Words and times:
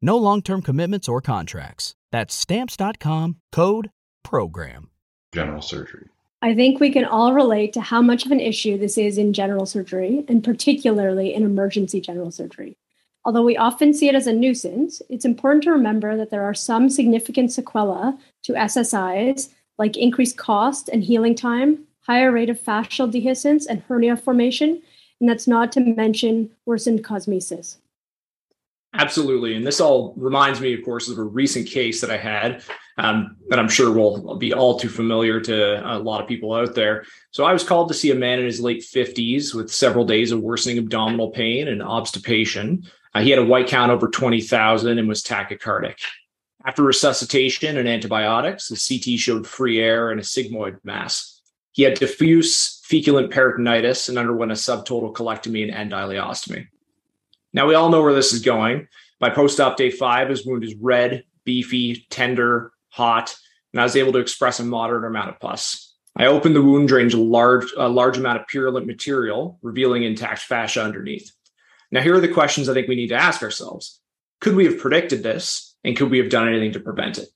No 0.00 0.16
long 0.16 0.42
term 0.42 0.62
commitments 0.62 1.08
or 1.08 1.20
contracts. 1.20 1.94
That's 2.12 2.34
Stamps.com 2.34 3.36
code 3.50 3.90
PROGRAM. 4.22 4.90
General 5.32 5.60
surgery. 5.60 6.06
I 6.40 6.54
think 6.54 6.78
we 6.78 6.92
can 6.92 7.04
all 7.04 7.34
relate 7.34 7.72
to 7.72 7.80
how 7.80 8.00
much 8.00 8.24
of 8.24 8.30
an 8.30 8.38
issue 8.38 8.78
this 8.78 8.96
is 8.96 9.18
in 9.18 9.32
general 9.32 9.66
surgery, 9.66 10.24
and 10.28 10.44
particularly 10.44 11.34
in 11.34 11.42
emergency 11.42 12.00
general 12.00 12.30
surgery. 12.30 12.76
Although 13.24 13.42
we 13.42 13.56
often 13.56 13.92
see 13.92 14.08
it 14.08 14.14
as 14.14 14.28
a 14.28 14.32
nuisance, 14.32 15.02
it's 15.10 15.24
important 15.24 15.64
to 15.64 15.72
remember 15.72 16.16
that 16.16 16.30
there 16.30 16.44
are 16.44 16.54
some 16.54 16.88
significant 16.88 17.52
sequelae 17.52 18.16
to 18.44 18.52
SSIs, 18.52 19.48
like 19.78 19.96
increased 19.96 20.36
cost 20.36 20.88
and 20.88 21.02
healing 21.02 21.34
time, 21.34 21.84
higher 22.02 22.30
rate 22.30 22.48
of 22.48 22.60
fascial 22.60 23.10
dehiscence 23.10 23.66
and 23.68 23.82
hernia 23.82 24.16
formation, 24.16 24.80
and 25.20 25.28
that's 25.28 25.48
not 25.48 25.72
to 25.72 25.80
mention 25.80 26.50
worsened 26.64 27.02
cosmesis. 27.02 27.78
Absolutely. 28.94 29.54
And 29.54 29.66
this 29.66 29.80
all 29.80 30.14
reminds 30.16 30.60
me, 30.60 30.72
of 30.72 30.82
course, 30.84 31.08
of 31.08 31.18
a 31.18 31.22
recent 31.22 31.68
case 31.68 32.00
that 32.00 32.10
I 32.10 32.16
had 32.16 32.62
um, 32.96 33.36
that 33.48 33.58
I'm 33.58 33.68
sure 33.68 33.92
will 33.92 34.36
be 34.36 34.52
all 34.52 34.78
too 34.78 34.88
familiar 34.88 35.40
to 35.40 35.96
a 35.96 35.98
lot 35.98 36.22
of 36.22 36.26
people 36.26 36.54
out 36.54 36.74
there. 36.74 37.04
So 37.30 37.44
I 37.44 37.52
was 37.52 37.62
called 37.62 37.88
to 37.88 37.94
see 37.94 38.10
a 38.10 38.16
man 38.16 38.38
in 38.38 38.46
his 38.46 38.60
late 38.60 38.80
50s 38.80 39.54
with 39.54 39.72
several 39.72 40.04
days 40.04 40.32
of 40.32 40.40
worsening 40.40 40.78
abdominal 40.78 41.30
pain 41.30 41.68
and 41.68 41.82
obstipation. 41.82 42.84
Uh, 43.14 43.20
he 43.20 43.30
had 43.30 43.38
a 43.38 43.44
white 43.44 43.68
count 43.68 43.92
over 43.92 44.08
20,000 44.08 44.98
and 44.98 45.08
was 45.08 45.22
tachycardic. 45.22 45.98
After 46.64 46.82
resuscitation 46.82 47.76
and 47.76 47.88
antibiotics, 47.88 48.68
the 48.68 48.76
CT 48.76 49.18
showed 49.18 49.46
free 49.46 49.80
air 49.80 50.10
and 50.10 50.20
a 50.20 50.24
sigmoid 50.24 50.78
mass. 50.82 51.40
He 51.72 51.82
had 51.82 51.94
diffuse 51.94 52.80
feculent 52.84 53.30
peritonitis 53.30 54.08
and 54.08 54.18
underwent 54.18 54.50
a 54.50 54.56
subtotal 54.56 55.12
colectomy 55.12 55.62
and 55.62 55.70
end 55.70 55.92
ileostomy. 55.92 56.66
Now 57.52 57.66
we 57.66 57.74
all 57.74 57.90
know 57.90 58.02
where 58.02 58.14
this 58.14 58.32
is 58.32 58.42
going. 58.42 58.88
By 59.20 59.30
post-op 59.30 59.76
day 59.76 59.90
five, 59.90 60.28
his 60.28 60.46
wound 60.46 60.64
is 60.64 60.74
red, 60.80 61.24
beefy, 61.44 62.06
tender, 62.10 62.72
hot, 62.90 63.34
and 63.72 63.80
I 63.80 63.84
was 63.84 63.96
able 63.96 64.12
to 64.12 64.18
express 64.18 64.60
a 64.60 64.64
moderate 64.64 65.04
amount 65.04 65.30
of 65.30 65.40
pus. 65.40 65.94
I 66.16 66.26
opened 66.26 66.56
the 66.56 66.62
wound, 66.62 66.88
drained 66.88 67.14
a 67.14 67.18
large, 67.18 67.72
a 67.76 67.88
large 67.88 68.18
amount 68.18 68.40
of 68.40 68.46
purulent 68.48 68.86
material, 68.86 69.58
revealing 69.62 70.02
intact 70.02 70.42
fascia 70.42 70.82
underneath. 70.82 71.32
Now, 71.90 72.00
here 72.00 72.14
are 72.14 72.20
the 72.20 72.28
questions 72.28 72.68
I 72.68 72.74
think 72.74 72.88
we 72.88 72.96
need 72.96 73.08
to 73.08 73.14
ask 73.14 73.42
ourselves. 73.42 74.00
Could 74.40 74.54
we 74.54 74.64
have 74.64 74.78
predicted 74.78 75.22
this? 75.22 75.76
And 75.84 75.96
could 75.96 76.10
we 76.10 76.18
have 76.18 76.28
done 76.28 76.48
anything 76.48 76.72
to 76.72 76.80
prevent 76.80 77.18
it? 77.18 77.28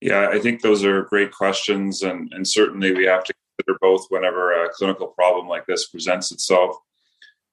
Yeah, 0.00 0.28
I 0.30 0.38
think 0.38 0.60
those 0.60 0.84
are 0.84 1.02
great 1.02 1.32
questions. 1.32 2.02
And, 2.02 2.32
and 2.32 2.46
certainly 2.46 2.92
we 2.92 3.06
have 3.06 3.24
to 3.24 3.34
consider 3.56 3.78
both 3.80 4.06
whenever 4.10 4.52
a 4.52 4.68
clinical 4.70 5.08
problem 5.08 5.48
like 5.48 5.66
this 5.66 5.88
presents 5.88 6.30
itself. 6.30 6.76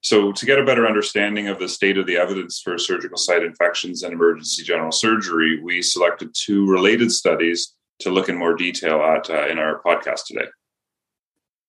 So, 0.01 0.31
to 0.31 0.45
get 0.45 0.59
a 0.59 0.65
better 0.65 0.85
understanding 0.85 1.47
of 1.47 1.57
the 1.57 1.67
state 1.67 1.97
of 1.97 2.05
the 2.05 2.17
evidence 2.17 2.61
for 2.63 2.77
surgical 2.77 3.17
site 3.17 3.43
infections 3.43 4.03
and 4.03 4.13
emergency 4.13 4.63
general 4.63 4.91
surgery, 4.91 5.59
we 5.61 5.81
selected 5.81 6.35
two 6.35 6.67
related 6.67 7.11
studies 7.11 7.73
to 7.99 8.11
look 8.11 8.29
in 8.29 8.37
more 8.37 8.55
detail 8.55 9.01
at 9.01 9.29
uh, 9.29 9.47
in 9.47 9.57
our 9.57 9.81
podcast 9.81 10.25
today. 10.27 10.45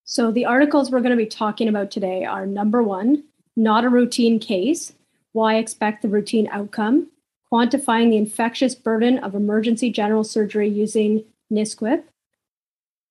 So, 0.04 0.31
the 0.31 0.44
articles 0.44 0.91
we're 0.91 1.00
going 1.00 1.16
to 1.16 1.16
be 1.16 1.26
talking 1.26 1.69
about 1.69 1.91
today 1.91 2.25
are 2.25 2.47
number 2.47 2.82
one, 2.82 3.25
not 3.56 3.84
a 3.84 3.88
routine 3.88 4.38
case, 4.38 4.93
why 5.32 5.56
expect 5.56 6.03
the 6.03 6.08
routine 6.08 6.48
outcome, 6.53 7.08
quantifying 7.53 8.10
the 8.10 8.16
infectious 8.16 8.75
burden 8.75 9.19
of 9.19 9.34
emergency 9.34 9.91
general 9.91 10.25
surgery 10.25 10.69
using 10.69 11.25
NSQIP, 11.53 12.04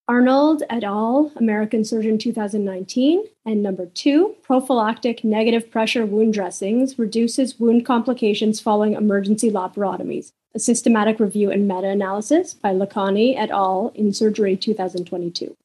Arnold 0.07 0.61
et 0.69 0.83
al., 0.83 1.31
American 1.35 1.83
Surgeon 1.83 2.19
2019. 2.19 3.23
And 3.45 3.63
number 3.63 3.87
two, 3.87 4.35
prophylactic 4.43 5.23
negative 5.23 5.71
pressure 5.71 6.05
wound 6.05 6.33
dressings 6.33 6.99
reduces 6.99 7.59
wound 7.59 7.85
complications 7.85 8.59
following 8.59 8.93
emergency 8.93 9.49
laparotomies, 9.49 10.31
a 10.53 10.59
systematic 10.59 11.19
review 11.19 11.49
and 11.49 11.67
meta 11.67 11.87
analysis 11.87 12.53
by 12.53 12.71
Lakhani 12.71 13.35
et 13.35 13.49
al. 13.49 13.91
in 13.95 14.13
Surgery 14.13 14.55
2022. 14.55 15.55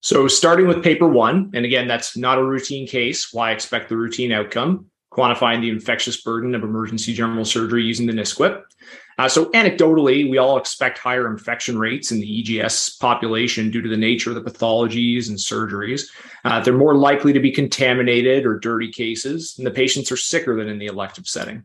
So, 0.00 0.26
starting 0.26 0.66
with 0.66 0.82
paper 0.82 1.08
one, 1.08 1.50
and 1.54 1.64
again, 1.64 1.86
that's 1.86 2.16
not 2.16 2.38
a 2.38 2.44
routine 2.44 2.86
case. 2.88 3.32
Why 3.32 3.52
expect 3.52 3.88
the 3.88 3.96
routine 3.96 4.32
outcome? 4.32 4.86
Quantifying 5.12 5.60
the 5.60 5.70
infectious 5.70 6.20
burden 6.20 6.54
of 6.54 6.62
emergency 6.62 7.14
general 7.14 7.44
surgery 7.44 7.84
using 7.84 8.06
the 8.06 8.12
NSQIP. 8.12 8.62
Uh, 9.18 9.28
so, 9.28 9.46
anecdotally, 9.52 10.28
we 10.28 10.36
all 10.36 10.58
expect 10.58 10.98
higher 10.98 11.26
infection 11.26 11.78
rates 11.78 12.12
in 12.12 12.20
the 12.20 12.60
EGS 12.60 12.96
population 12.96 13.70
due 13.70 13.80
to 13.80 13.88
the 13.88 13.96
nature 13.96 14.30
of 14.30 14.36
the 14.36 14.50
pathologies 14.50 15.28
and 15.28 15.38
surgeries. 15.38 16.10
Uh, 16.44 16.60
they're 16.60 16.76
more 16.76 16.94
likely 16.94 17.32
to 17.32 17.40
be 17.40 17.50
contaminated 17.50 18.44
or 18.44 18.58
dirty 18.58 18.92
cases, 18.92 19.54
and 19.56 19.66
the 19.66 19.70
patients 19.70 20.12
are 20.12 20.18
sicker 20.18 20.54
than 20.54 20.68
in 20.68 20.78
the 20.78 20.86
elective 20.86 21.26
setting. 21.26 21.64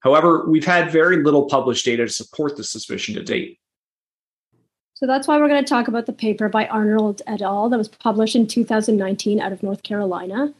However, 0.00 0.44
we've 0.46 0.66
had 0.66 0.90
very 0.90 1.22
little 1.22 1.46
published 1.46 1.84
data 1.86 2.04
to 2.04 2.12
support 2.12 2.56
this 2.56 2.68
suspicion 2.68 3.14
to 3.14 3.22
date. 3.22 3.58
So 4.94 5.06
that's 5.06 5.26
why 5.26 5.38
we're 5.38 5.48
going 5.48 5.64
to 5.64 5.68
talk 5.68 5.88
about 5.88 6.06
the 6.06 6.12
paper 6.12 6.48
by 6.48 6.66
Arnold 6.66 7.22
et 7.26 7.40
al. 7.40 7.68
that 7.70 7.78
was 7.78 7.88
published 7.88 8.36
in 8.36 8.46
2019 8.46 9.40
out 9.40 9.52
of 9.52 9.62
North 9.62 9.82
Carolina. 9.82 10.52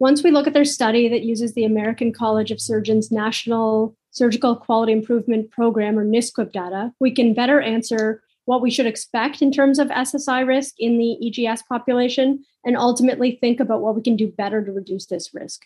Once 0.00 0.22
we 0.22 0.30
look 0.30 0.46
at 0.46 0.52
their 0.52 0.64
study 0.64 1.08
that 1.08 1.22
uses 1.22 1.52
the 1.52 1.64
American 1.64 2.12
College 2.12 2.50
of 2.50 2.60
Surgeons 2.60 3.10
National 3.10 3.94
Surgical 4.10 4.56
Quality 4.56 4.92
Improvement 4.92 5.50
Program 5.50 5.98
or 5.98 6.04
NSQIP 6.04 6.52
data, 6.52 6.92
we 7.00 7.10
can 7.10 7.34
better 7.34 7.60
answer 7.60 8.22
what 8.44 8.62
we 8.62 8.70
should 8.70 8.86
expect 8.86 9.42
in 9.42 9.52
terms 9.52 9.78
of 9.78 9.88
SSI 9.88 10.46
risk 10.46 10.74
in 10.78 10.98
the 10.98 11.46
EGS 11.46 11.62
population 11.68 12.44
and 12.64 12.76
ultimately 12.76 13.38
think 13.40 13.60
about 13.60 13.80
what 13.80 13.94
we 13.94 14.02
can 14.02 14.16
do 14.16 14.26
better 14.26 14.64
to 14.64 14.72
reduce 14.72 15.06
this 15.06 15.32
risk. 15.32 15.62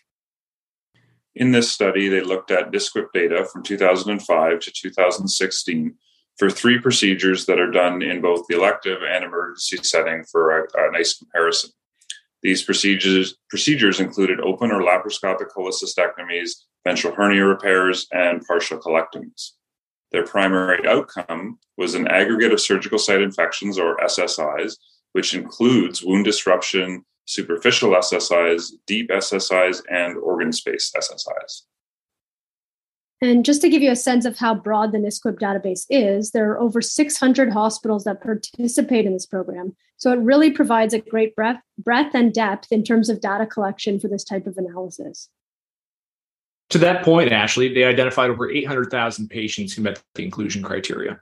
In 1.33 1.51
this 1.51 1.71
study, 1.71 2.07
they 2.07 2.21
looked 2.21 2.51
at 2.51 2.71
NSQIP 2.71 3.07
data 3.13 3.45
from 3.45 3.63
2005 3.63 4.59
to 4.59 4.71
2016 4.71 5.95
for 6.37 6.49
three 6.49 6.79
procedures 6.79 7.45
that 7.45 7.59
are 7.59 7.71
done 7.71 8.01
in 8.01 8.21
both 8.21 8.45
the 8.47 8.55
elective 8.55 8.99
and 9.07 9.23
emergency 9.23 9.77
setting 9.83 10.23
for 10.23 10.59
a, 10.59 10.67
a 10.77 10.91
nice 10.91 11.17
comparison. 11.17 11.71
These 12.41 12.63
procedures, 12.63 13.35
procedures 13.49 13.99
included 13.99 14.39
open 14.39 14.71
or 14.71 14.81
laparoscopic 14.81 15.47
cholecystectomies, 15.55 16.51
ventral 16.85 17.13
hernia 17.13 17.45
repairs, 17.45 18.07
and 18.11 18.45
partial 18.45 18.79
colectomies. 18.79 19.51
Their 20.11 20.25
primary 20.25 20.87
outcome 20.87 21.59
was 21.77 21.95
an 21.95 22.07
aggregate 22.07 22.53
of 22.53 22.61
surgical 22.61 22.99
site 22.99 23.21
infections, 23.21 23.77
or 23.77 23.97
SSIs, 23.97 24.77
which 25.11 25.33
includes 25.33 26.03
wound 26.03 26.25
disruption, 26.25 27.03
superficial 27.25 27.91
SSIs, 27.91 28.71
deep 28.85 29.09
SSIs, 29.09 29.81
and 29.89 30.17
organ 30.17 30.51
space 30.51 30.91
SSIs. 30.95 31.63
And 33.21 33.45
just 33.45 33.61
to 33.61 33.69
give 33.69 33.81
you 33.81 33.91
a 33.91 33.95
sense 33.95 34.25
of 34.25 34.37
how 34.37 34.53
broad 34.53 34.91
the 34.91 34.97
NSQIP 34.97 35.39
database 35.39 35.85
is, 35.89 36.31
there 36.31 36.51
are 36.51 36.59
over 36.59 36.81
600 36.81 37.51
hospitals 37.51 38.03
that 38.03 38.21
participate 38.21 39.05
in 39.05 39.13
this 39.13 39.25
program. 39.25 39.75
So 39.97 40.11
it 40.11 40.19
really 40.19 40.51
provides 40.51 40.93
a 40.93 40.99
great 40.99 41.35
breadth, 41.35 41.61
breadth 41.77 42.13
and 42.13 42.33
depth 42.33 42.71
in 42.71 42.83
terms 42.83 43.09
of 43.09 43.21
data 43.21 43.45
collection 43.45 43.99
for 43.99 44.09
this 44.09 44.23
type 44.23 44.45
of 44.45 44.57
analysis. 44.57 45.29
To 46.75 46.79
that 46.79 47.05
point, 47.05 47.31
Ashlie, 47.31 47.73
they 47.73 47.85
identified 47.85 48.29
over 48.29 48.49
800,000 48.49 49.29
patients 49.29 49.71
who 49.71 49.81
met 49.81 50.03
the 50.13 50.25
inclusion 50.25 50.61
criteria. 50.61 51.21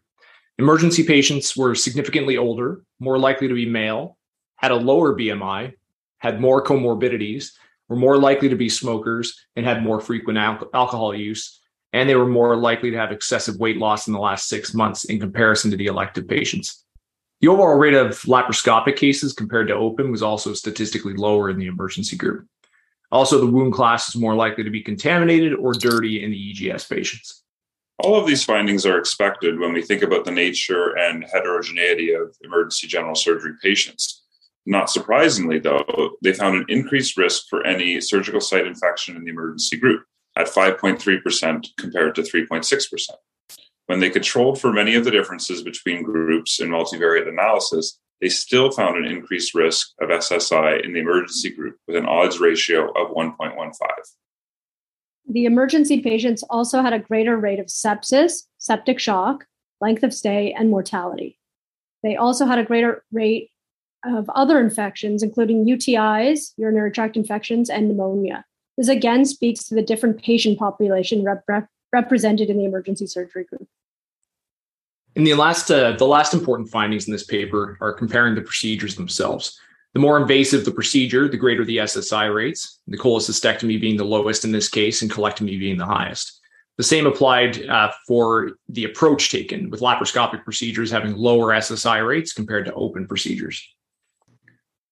Emergency 0.57 1.03
patients 1.03 1.55
were 1.55 1.75
significantly 1.75 2.38
older, 2.38 2.81
more 3.00 3.19
likely 3.19 3.47
to 3.47 3.53
be 3.53 3.67
male, 3.67 4.17
had 4.55 4.71
a 4.71 4.75
lower 4.75 5.15
BMI, 5.15 5.73
had 6.17 6.41
more 6.41 6.63
comorbidities, 6.63 7.51
were 7.88 7.95
more 7.95 8.17
likely 8.17 8.50
to 8.50 8.55
be 8.55 8.67
smokers, 8.67 9.45
and 9.55 9.63
had 9.63 9.83
more 9.83 10.01
frequent 10.01 10.39
al- 10.39 10.71
alcohol 10.73 11.13
use 11.13 11.59
and 11.94 12.09
they 12.09 12.15
were 12.15 12.25
more 12.25 12.55
likely 12.55 12.89
to 12.89 12.97
have 12.97 13.11
excessive 13.11 13.59
weight 13.59 13.77
loss 13.77 14.07
in 14.07 14.13
the 14.13 14.19
last 14.19 14.50
six 14.50 14.73
months 14.73 15.05
in 15.05 15.19
comparison 15.19 15.69
to 15.69 15.77
the 15.77 15.85
elective 15.85 16.27
patients. 16.27 16.83
The 17.41 17.47
overall 17.50 17.77
rate 17.77 17.94
of 17.94 18.19
laparoscopic 18.21 18.95
cases 18.95 19.33
compared 19.33 19.67
to 19.67 19.75
open 19.75 20.09
was 20.09 20.23
also 20.23 20.55
statistically 20.55 21.13
lower 21.13 21.51
in 21.51 21.59
the 21.59 21.67
emergency 21.67 22.17
group. 22.17 22.47
Also, 23.13 23.39
the 23.39 23.45
wound 23.45 23.71
class 23.71 24.10
is 24.10 24.15
more 24.15 24.33
likely 24.33 24.63
to 24.63 24.71
be 24.71 24.81
contaminated 24.81 25.54
or 25.54 25.71
dirty 25.74 26.24
in 26.24 26.31
the 26.31 26.71
EGS 26.71 26.86
patients. 26.86 27.44
All 28.00 28.19
of 28.19 28.25
these 28.25 28.44
findings 28.44 28.88
are 28.88 28.98
expected 28.98 29.60
when 29.60 29.71
we 29.71 29.83
think 29.83 30.01
about 30.01 30.25
the 30.25 30.31
nature 30.31 30.98
and 30.98 31.24
heterogeneity 31.31 32.12
of 32.12 32.36
emergency 32.42 32.88
general 32.88 33.13
surgery 33.13 33.54
patients. 33.62 34.24
Not 34.65 34.89
surprisingly, 34.89 35.60
though, 35.60 36.18
they 36.24 36.33
found 36.33 36.56
an 36.56 36.65
increased 36.69 37.15
risk 37.15 37.44
for 37.51 37.63
any 37.68 38.01
surgical 38.01 38.42
site 38.42 38.65
infection 38.65 39.15
in 39.15 39.24
the 39.24 39.30
emergency 39.30 39.77
group 39.77 40.04
at 40.36 40.48
5.3% 40.48 41.68
compared 41.77 42.15
to 42.15 42.24
3.6%. 42.24 43.10
When 43.86 44.00
they 44.00 44.10
controlled 44.10 44.60
for 44.60 44.74
many 44.74 44.95
of 44.95 45.06
the 45.06 45.12
differences 45.12 45.62
between 45.62 46.01
groups 46.01 46.60
in 46.60 46.69
multivariate 46.69 47.30
analysis, 47.30 48.00
they 48.24 48.30
still 48.30 48.72
found 48.72 48.96
an 48.96 49.12
increased 49.12 49.54
risk 49.54 49.90
of 50.00 50.08
SSI 50.08 50.86
in 50.86 50.94
the 50.94 51.02
emergency 51.02 51.50
group 51.50 51.78
with 51.86 51.98
an 51.98 52.06
odds 52.06 52.40
ratio 52.40 52.90
of 52.92 53.14
1.15. 53.14 53.74
The 55.28 55.44
emergency 55.44 56.00
patients 56.00 56.42
also 56.44 56.81
had 56.81 56.94
a 56.94 57.00
greater 57.00 57.36
rate 57.36 57.60
of 57.60 57.66
sepsis, 57.66 58.44
septic 58.60 58.98
shock, 58.98 59.44
length 59.81 60.04
of 60.04 60.14
stay, 60.14 60.54
and 60.58 60.70
mortality. 60.70 61.38
They 62.02 62.16
also 62.16 62.46
had 62.46 62.60
a 62.60 62.64
greater 62.64 63.04
rate 63.12 63.50
of 64.06 64.30
other 64.30 64.58
infections, 64.58 65.22
including 65.22 65.66
UTIs, 65.66 66.54
urinary 66.56 66.92
tract 66.92 67.18
infections, 67.18 67.70
and 67.70 67.90
pneumonia. 67.90 68.46
This 68.78 68.88
again 68.88 69.25
speaks 69.25 69.66
to 69.66 69.75
the 69.75 69.81
different 69.81 70.24
patient 70.24 70.58
population 70.58 71.25
rep- 71.25 71.44
rep- 71.50 71.68
represented 71.92 72.50
in 72.50 72.58
the 72.58 72.64
emergency 72.64 73.06
surgery 73.06 73.44
group. 73.44 73.68
In 75.15 75.24
the 75.24 75.33
last, 75.36 75.69
uh, 75.69 75.92
the 75.92 76.07
last 76.07 76.33
important 76.33 76.69
findings 76.69 77.07
in 77.07 77.12
this 77.12 77.25
paper 77.25 77.77
are 77.81 77.94
comparing 77.94 78.36
the 78.36 78.42
procedures 78.42 78.95
themselves. 78.95 79.60
The 79.94 80.00
more 80.00 80.19
invasive 80.19 80.65
the 80.65 80.71
procedure, 80.71 81.27
the 81.27 81.38
greater 81.38 81.63
the 81.63 81.77
SSI 81.77 82.33
rates, 82.33 82.80
the 82.88 82.98
cholecystectomy 82.98 83.80
being 83.80 83.95
the 83.95 84.04
lowest 84.04 84.44
in 84.44 84.51
this 84.51 84.68
case 84.68 85.04
and 85.04 85.12
colectomy 85.12 85.60
being 85.60 85.77
the 85.77 85.86
highest. 85.86 86.39
The 86.77 86.83
same 86.83 87.06
applied 87.06 87.63
uh, 87.68 87.92
for 88.07 88.54
the 88.69 88.86
approach 88.86 89.30
taken, 89.30 89.69
with 89.69 89.81
laparoscopic 89.81 90.44
procedures 90.44 90.89
having 90.89 91.15
lower 91.15 91.54
SSI 91.54 92.06
rates 92.06 92.33
compared 92.33 92.65
to 92.65 92.74
open 92.74 93.07
procedures. 93.07 93.63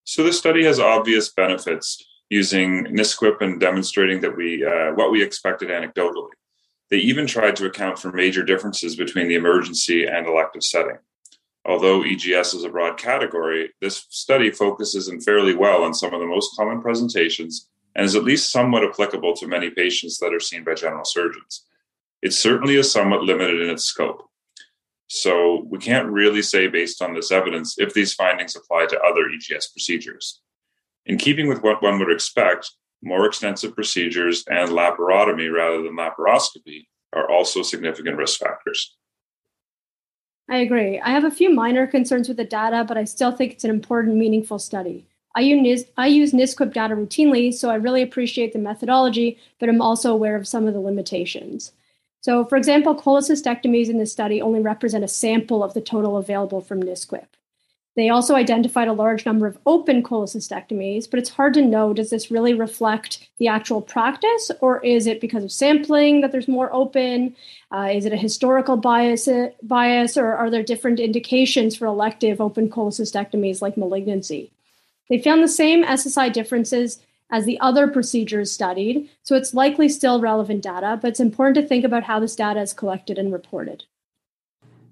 So, 0.04 0.24
this 0.24 0.38
study 0.38 0.64
has 0.66 0.80
obvious 0.80 1.30
benefits 1.34 2.06
using 2.30 2.86
NSQIP 2.86 3.42
and 3.42 3.60
demonstrating 3.60 4.22
that 4.22 4.38
we 4.38 4.64
uh, 4.64 4.94
what 4.94 5.12
we 5.12 5.24
expected 5.24 5.70
anecdotally. 5.70 6.30
They 6.92 6.98
even 6.98 7.26
tried 7.26 7.56
to 7.56 7.66
account 7.66 7.98
for 7.98 8.12
major 8.12 8.44
differences 8.44 8.98
between 8.98 9.30
the 9.30 9.36
emergency 9.36 10.06
and 10.06 10.28
elective 10.28 10.64
setting. 10.64 10.98
Although 11.64 12.04
EGS 12.04 12.54
is 12.54 12.66
a 12.66 12.70
broad 12.70 12.98
category, 12.98 13.72
this 13.80 14.06
study 14.10 14.52
focuses 14.52 15.08
in 15.08 15.22
fairly 15.22 15.56
well 15.56 15.84
on 15.84 15.94
some 15.94 16.14
of 16.14 16.20
the 16.20 16.26
most 16.26 16.56
common 16.58 16.82
presentations 16.82 17.70
and 17.96 18.06
is 18.06 18.16
at 18.16 18.26
least 18.26 18.52
somewhat 18.52 18.84
applicable 18.84 19.36
to 19.36 19.48
many 19.48 19.70
patients 19.70 20.18
that 20.20 20.34
are 20.34 20.40
seen 20.40 20.66
by 20.66 20.74
general 20.74 21.06
surgeons. 21.06 21.66
It 22.22 22.34
certainly 22.34 22.76
is 22.76 22.92
somewhat 22.92 23.24
limited 23.24 23.62
in 23.62 23.70
its 23.70 23.86
scope. 23.86 24.28
So 25.08 25.66
we 25.70 25.78
can't 25.78 26.10
really 26.10 26.42
say 26.42 26.68
based 26.68 27.02
on 27.02 27.14
this 27.14 27.32
evidence 27.32 27.76
if 27.78 27.94
these 27.94 28.14
findings 28.14 28.56
apply 28.56 28.88
to 28.88 29.00
other 29.00 29.30
EGS 29.30 29.68
procedures. 29.68 30.42
In 31.06 31.18
keeping 31.18 31.48
with 31.48 31.64
what 31.64 31.82
one 31.82 32.00
would 32.00 32.12
expect, 32.12 32.72
more 33.04 33.26
extensive 33.26 33.76
procedures 33.76 34.44
and 34.48 34.70
laparotomy 34.70 35.52
rather 35.52 35.82
than 35.82 35.98
laparoscopy 35.98 36.86
are 37.14 37.30
also 37.30 37.62
significant 37.62 38.18
risk 38.18 38.40
factors. 38.40 38.96
I 40.50 40.58
agree. 40.58 41.00
I 41.00 41.12
have 41.12 41.24
a 41.24 41.32
few 41.32 41.50
minor 41.50 41.88
concerns 41.88 42.28
with 42.28 42.38
the 42.38 42.46
data, 42.46 42.84
but 42.88 42.98
I 42.98 43.06
still 43.06 43.32
think 43.32 43.54
it's 43.54 43.64
an 43.64 43.70
important, 43.70 44.18
meaningful 44.18 44.60
study. 44.60 45.08
I 45.34 45.42
use, 45.42 45.86
I 45.98 46.08
use 46.08 46.34
NSQIP 46.34 46.74
data 46.74 46.96
routinely, 46.96 47.54
so 47.54 47.70
I 47.70 47.76
really 47.76 48.02
appreciate 48.02 48.52
the 48.52 48.60
methodology, 48.60 49.40
but 49.60 49.70
I'm 49.70 49.82
also 49.82 50.12
aware 50.12 50.36
of 50.36 50.48
some 50.48 50.68
of 50.68 50.74
the 50.74 50.82
limitations. 50.82 51.72
So, 52.20 52.46
for 52.46 52.58
example, 52.58 52.96
cholecystectomies 52.96 53.90
in 53.90 53.98
this 53.98 54.12
study 54.12 54.42
only 54.42 54.60
represent 54.60 55.04
a 55.04 55.08
sample 55.08 55.64
of 55.64 55.74
the 55.74 55.82
total 55.82 56.18
available 56.18 56.60
from 56.60 56.84
NSQIP. 56.84 57.28
They 57.96 58.08
also 58.08 58.36
identified 58.36 58.88
a 58.88 58.94
large 58.94 59.26
number 59.26 59.48
of 59.48 59.58
open 59.66 60.02
cholecystectomies, 60.02 61.10
but 61.10 61.20
it's 61.20 61.30
hard 61.30 61.54
to 61.56 61.62
know 61.62 61.94
does 61.94 62.10
this 62.10 62.32
really 62.32 62.54
reflect 62.54 63.30
the 63.38 63.50
actual 63.50 63.82
practice 63.82 64.50
or 64.62 64.84
is 64.84 65.08
it 65.08 65.20
because 65.20 65.44
of 65.44 65.52
sampling 65.52 66.22
that 66.22 66.32
there's 66.32 66.48
more 66.48 66.74
open? 66.74 67.36
Uh, 67.70 67.90
is 67.94 68.06
it 68.06 68.14
a 68.14 68.18
historical 68.18 68.78
bias, 68.78 69.28
bias 69.62 70.16
or 70.16 70.34
are 70.34 70.50
there 70.50 70.64
different 70.64 71.02
indications 71.02 71.76
for 71.76 71.86
elective 71.86 72.40
open 72.40 72.70
cholecystectomies 72.70 73.62
like 73.62 73.76
malignancy? 73.76 74.52
They 75.10 75.22
found 75.22 75.44
the 75.44 75.50
same 75.50 75.84
SSI 75.84 76.32
differences 76.32 77.00
as 77.30 77.44
the 77.46 77.60
other 77.60 77.88
procedures 77.88 78.52
studied, 78.52 79.10
so 79.24 79.36
it's 79.36 79.54
likely 79.54 79.90
still 79.90 80.22
relevant 80.22 80.64
data, 80.64 80.98
but 81.02 81.10
it's 81.10 81.20
important 81.20 81.56
to 81.56 81.68
think 81.68 81.84
about 81.84 82.04
how 82.04 82.20
this 82.20 82.36
data 82.36 82.62
is 82.62 82.74
collected 82.74 83.18
and 83.18 83.34
reported. 83.34 83.84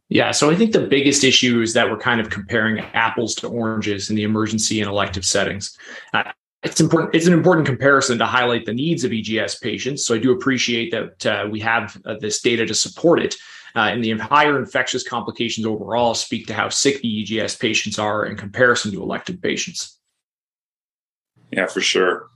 Yeah, 0.10 0.32
so 0.32 0.50
I 0.50 0.56
think 0.56 0.72
the 0.72 0.88
biggest 0.88 1.24
issue 1.24 1.62
is 1.62 1.74
that 1.74 1.90
we're 1.90 2.00
kind 2.00 2.20
of 2.20 2.32
comparing 2.32 2.80
apples 2.80 3.36
to 3.36 3.48
oranges 3.48 4.10
in 4.10 4.16
the 4.16 4.24
emergency 4.24 4.82
and 4.82 4.90
elective 4.90 5.24
settings. 5.24 5.78
Uh, 6.14 6.24
it's 6.64 6.82
important. 6.82 7.14
It's 7.14 7.28
an 7.28 7.34
important 7.34 7.68
comparison 7.68 8.18
to 8.18 8.26
highlight 8.26 8.66
the 8.66 8.74
needs 8.74 9.04
of 9.04 9.14
EGS 9.14 9.60
patients. 9.60 10.06
So 10.06 10.16
I 10.16 10.18
do 10.18 10.32
appreciate 10.32 10.92
that 10.92 11.26
uh, 11.26 11.48
we 11.50 11.60
have 11.60 11.96
uh, 12.06 12.16
this 12.20 12.42
data 12.42 12.66
to 12.66 12.74
support 12.74 13.22
it. 13.22 13.36
Uh, 13.76 13.82
and 13.82 14.04
the 14.04 14.18
higher 14.18 14.58
infectious 14.58 15.08
complications 15.08 15.68
overall 15.68 16.16
speak 16.16 16.48
to 16.48 16.56
how 16.56 16.70
sick 16.70 17.02
the 17.02 17.40
EGS 17.40 17.56
patients 17.56 18.00
are 18.00 18.26
in 18.26 18.36
comparison 18.36 18.92
to 18.92 19.02
elective 19.02 19.40
patients. 19.42 20.00
Yeah, 21.52 21.68
for 21.68 21.82
sure. 21.82 22.30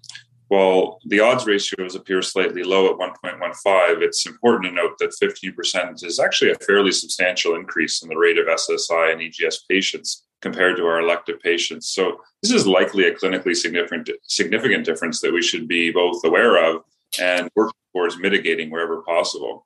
While 0.50 1.00
the 1.06 1.20
odds 1.20 1.46
ratios 1.48 1.96
appear 1.96 2.22
slightly 2.22 2.64
low 2.64 2.92
at 2.92 3.00
1.15, 3.00 4.02
it's 4.02 4.26
important 4.26 4.66
to 4.66 4.76
note 4.76 4.98
that 5.00 5.16
15% 5.22 6.04
is 6.04 6.20
actually 6.20 6.52
a 6.52 6.56
fairly 6.56 6.92
substantial 6.92 7.56
increase 7.56 8.04
in 8.04 8.10
the 8.10 8.18
rate 8.18 8.38
of 8.38 8.48
SSI 8.48 9.14
and 9.14 9.22
EGS 9.22 9.66
patients 9.70 10.26
compared 10.42 10.76
to 10.78 10.86
our 10.86 11.00
elective 11.00 11.40
patients. 11.40 11.90
So 11.90 12.20
this 12.42 12.52
is 12.52 12.68
likely 12.68 13.06
a 13.06 13.16
clinically 13.16 13.56
significant 13.56 14.10
significant 14.24 14.86
difference 14.86 15.22
that 15.22 15.34
we 15.34 15.42
should 15.42 15.68
be 15.68 15.92
both 15.92 16.24
aware 16.26 16.64
of 16.64 16.84
and 17.20 17.50
work 17.56 17.72
towards 17.94 18.20
mitigating 18.20 18.70
wherever 18.70 19.02
possible. 19.04 19.66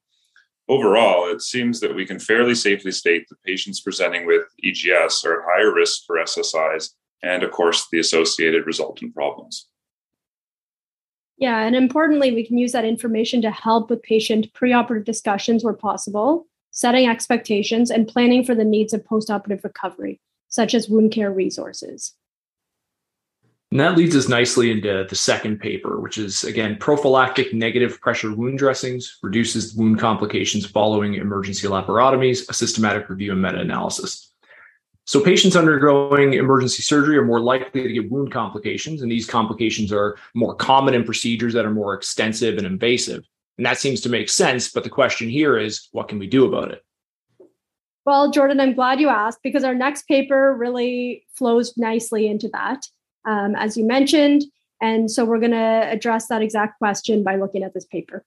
Overall, 0.69 1.31
it 1.31 1.41
seems 1.41 1.79
that 1.79 1.95
we 1.95 2.05
can 2.05 2.19
fairly 2.19 2.53
safely 2.53 2.91
state 2.91 3.27
that 3.29 3.41
patients 3.43 3.79
presenting 3.79 4.25
with 4.25 4.43
EGS 4.63 5.23
are 5.25 5.39
at 5.39 5.45
higher 5.49 5.73
risk 5.73 6.03
for 6.05 6.17
SSIs 6.17 6.89
and, 7.23 7.41
of 7.41 7.51
course, 7.51 7.87
the 7.91 7.99
associated 7.99 8.67
resultant 8.67 9.15
problems. 9.15 9.69
Yeah, 11.37 11.59
and 11.59 11.75
importantly, 11.75 12.31
we 12.31 12.45
can 12.45 12.57
use 12.57 12.71
that 12.71 12.85
information 12.85 13.41
to 13.43 13.51
help 13.51 13.89
with 13.89 14.01
patient 14.01 14.51
preoperative 14.53 15.05
discussions 15.05 15.63
where 15.63 15.73
possible, 15.73 16.47
setting 16.71 17.07
expectations, 17.07 17.91
and 17.91 18.07
planning 18.07 18.43
for 18.43 18.55
the 18.55 18.63
needs 18.63 18.91
of 18.91 19.03
postoperative 19.03 19.63
recovery, 19.63 20.19
such 20.49 20.73
as 20.73 20.89
wound 20.89 21.11
care 21.11 21.31
resources. 21.31 22.15
And 23.69 23.79
that 23.81 23.97
leads 23.97 24.15
us 24.15 24.29
nicely 24.29 24.71
into 24.71 25.05
the 25.07 25.15
second 25.15 25.59
paper, 25.59 25.99
which 25.99 26.17
is 26.17 26.43
again 26.45 26.77
prophylactic 26.77 27.53
negative 27.53 27.99
pressure 27.99 28.33
wound 28.33 28.57
dressings 28.57 29.17
reduces 29.21 29.75
wound 29.75 29.99
complications 29.99 30.65
following 30.65 31.15
emergency 31.15 31.67
laparotomies, 31.67 32.49
a 32.49 32.53
systematic 32.53 33.09
review 33.09 33.33
and 33.33 33.41
meta 33.41 33.59
analysis. 33.59 34.26
So, 35.07 35.21
patients 35.21 35.55
undergoing 35.55 36.33
emergency 36.33 36.83
surgery 36.83 37.17
are 37.17 37.25
more 37.25 37.39
likely 37.39 37.81
to 37.83 37.93
get 37.93 38.11
wound 38.11 38.31
complications, 38.31 39.01
and 39.01 39.11
these 39.11 39.25
complications 39.25 39.91
are 39.91 40.17
more 40.35 40.53
common 40.53 40.93
in 40.93 41.03
procedures 41.03 41.53
that 41.53 41.65
are 41.65 41.71
more 41.71 41.93
extensive 41.93 42.57
and 42.57 42.67
invasive. 42.67 43.23
And 43.57 43.65
that 43.65 43.79
seems 43.79 44.01
to 44.01 44.09
make 44.09 44.29
sense. 44.29 44.69
But 44.69 44.83
the 44.83 44.89
question 44.89 45.29
here 45.29 45.57
is 45.57 45.87
what 45.91 46.07
can 46.09 46.19
we 46.19 46.27
do 46.27 46.45
about 46.45 46.71
it? 46.71 46.83
Well, 48.05 48.31
Jordan, 48.31 48.59
I'm 48.59 48.73
glad 48.73 48.99
you 48.99 49.09
asked 49.09 49.39
because 49.43 49.63
our 49.63 49.73
next 49.73 50.07
paper 50.07 50.53
really 50.53 51.25
flows 51.33 51.75
nicely 51.77 52.27
into 52.27 52.47
that 52.49 52.85
um, 53.27 53.55
as 53.55 53.77
you 53.77 53.85
mentioned. 53.85 54.45
And 54.81 55.11
so 55.11 55.25
we're 55.25 55.39
going 55.39 55.51
to 55.51 55.89
address 55.91 56.27
that 56.27 56.41
exact 56.41 56.79
question 56.79 57.23
by 57.23 57.35
looking 57.35 57.63
at 57.63 57.73
this 57.73 57.85
paper. 57.85 58.25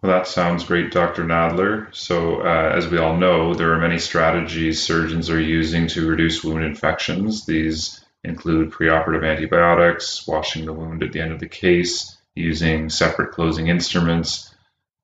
Well, 0.00 0.12
that 0.12 0.28
sounds 0.28 0.64
great, 0.64 0.92
Dr. 0.92 1.24
Nadler. 1.24 1.92
So, 1.92 2.42
uh, 2.42 2.72
as 2.74 2.86
we 2.86 2.98
all 2.98 3.16
know, 3.16 3.52
there 3.52 3.72
are 3.72 3.78
many 3.78 3.98
strategies 3.98 4.80
surgeons 4.80 5.28
are 5.28 5.40
using 5.40 5.88
to 5.88 6.08
reduce 6.08 6.44
wound 6.44 6.64
infections. 6.64 7.46
These 7.46 8.04
include 8.22 8.70
preoperative 8.70 9.28
antibiotics, 9.28 10.26
washing 10.26 10.66
the 10.66 10.72
wound 10.72 11.02
at 11.02 11.12
the 11.12 11.20
end 11.20 11.32
of 11.32 11.40
the 11.40 11.48
case, 11.48 12.16
using 12.36 12.90
separate 12.90 13.32
closing 13.32 13.66
instruments. 13.66 14.54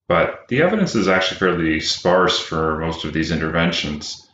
But 0.07 0.47
the 0.49 0.63
evidence 0.63 0.95
is 0.95 1.09
actually 1.09 1.39
fairly 1.39 1.81
sparse 1.81 2.39
for 2.39 2.79
most 2.79 3.05
of 3.05 3.13
these 3.13 3.33
interventions. 3.33 4.29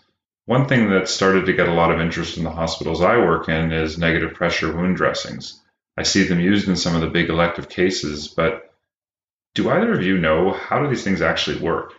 One 0.45 0.67
thing 0.67 0.91
that 0.91 1.09
started 1.09 1.47
to 1.47 1.55
get 1.55 1.69
a 1.69 1.75
lot 1.75 1.91
of 1.91 2.01
interest 2.01 2.37
in 2.37 2.45
the 2.45 2.51
hospitals 2.51 3.01
I 3.01 3.17
work 3.17 3.49
in 3.49 3.73
is 3.73 3.97
negative 3.97 4.35
pressure 4.35 4.75
wound 4.75 4.97
dressings. 4.97 5.59
I 5.97 6.03
see 6.03 6.25
them 6.25 6.41
used 6.41 6.69
in 6.69 6.77
some 6.77 6.95
of 6.95 7.01
the 7.01 7.07
big 7.07 7.31
elective 7.31 7.69
cases, 7.69 8.29
but 8.29 8.70
do 9.55 9.71
either 9.71 9.93
of 9.93 10.03
you 10.03 10.19
know 10.19 10.53
how 10.53 10.81
do 10.81 10.89
these 10.89 11.05
things 11.05 11.23
actually 11.23 11.61
work? 11.61 11.95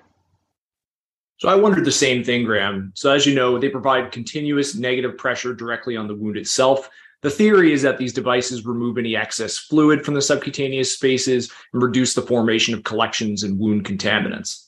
So 1.38 1.50
I 1.50 1.56
wondered 1.56 1.86
the 1.86 1.92
same 1.92 2.24
thing, 2.24 2.44
Graham. 2.46 2.92
So 2.96 3.12
as 3.12 3.26
you 3.26 3.34
know, 3.34 3.58
they 3.58 3.70
provide 3.70 4.12
continuous 4.12 4.76
negative 4.76 5.18
pressure 5.18 5.54
directly 5.54 5.98
on 5.98 6.08
the 6.08 6.16
wound 6.16 6.38
itself. 6.38 6.88
The 7.24 7.32
theory 7.32 7.74
is 7.74 7.82
that 7.82 7.98
these 7.98 8.14
devices 8.14 8.66
remove 8.66 8.98
any 8.98 9.16
excess 9.16 9.58
fluid 9.58 10.06
from 10.06 10.14
the 10.14 10.22
subcutaneous 10.22 10.94
spaces 10.94 11.52
and 11.74 11.82
reduce 11.82 12.14
the 12.14 12.22
formation 12.22 12.74
of 12.74 12.84
collections 12.84 13.44
and 13.44 13.60
wound 13.60 13.86
contaminants. 13.86 14.68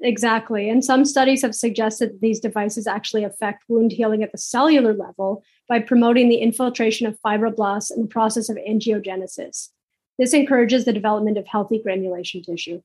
Exactly. 0.00 0.68
And 0.68 0.84
some 0.84 1.04
studies 1.04 1.42
have 1.42 1.54
suggested 1.54 2.10
that 2.10 2.20
these 2.20 2.40
devices 2.40 2.86
actually 2.86 3.24
affect 3.24 3.64
wound 3.68 3.92
healing 3.92 4.22
at 4.22 4.32
the 4.32 4.38
cellular 4.38 4.92
level 4.92 5.42
by 5.68 5.80
promoting 5.80 6.28
the 6.28 6.36
infiltration 6.36 7.06
of 7.06 7.18
fibroblasts 7.24 7.90
and 7.90 8.04
the 8.04 8.08
process 8.08 8.48
of 8.48 8.56
angiogenesis. 8.56 9.70
This 10.18 10.32
encourages 10.32 10.84
the 10.84 10.92
development 10.92 11.38
of 11.38 11.46
healthy 11.46 11.78
granulation 11.78 12.42
tissue. 12.42 12.82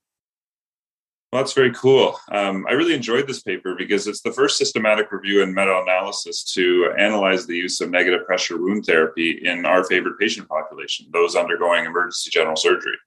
Well, 1.32 1.42
that's 1.42 1.54
very 1.54 1.72
cool. 1.72 2.20
Um, 2.30 2.66
I 2.68 2.74
really 2.74 2.94
enjoyed 2.94 3.26
this 3.26 3.42
paper 3.42 3.74
because 3.78 4.06
it's 4.06 4.20
the 4.20 4.34
first 4.34 4.58
systematic 4.58 5.14
review 5.14 5.42
and 5.42 5.56
meta 5.56 5.82
analysis 5.82 6.44
to 6.56 6.92
analyze 6.98 7.48
the 7.48 7.56
use 7.56 7.80
of 7.80 7.90
negative 7.90 8.26
pressure 8.26 8.62
wound 8.62 8.86
therapy 8.86 9.42
in 9.46 9.66
our 9.66 9.86
favorite 9.86 10.20
patient 10.20 10.50
population, 10.50 11.08
those 11.14 11.38
undergoing 11.38 11.86
emergency 11.86 12.30
general 12.32 12.58
surgery. 12.58 12.98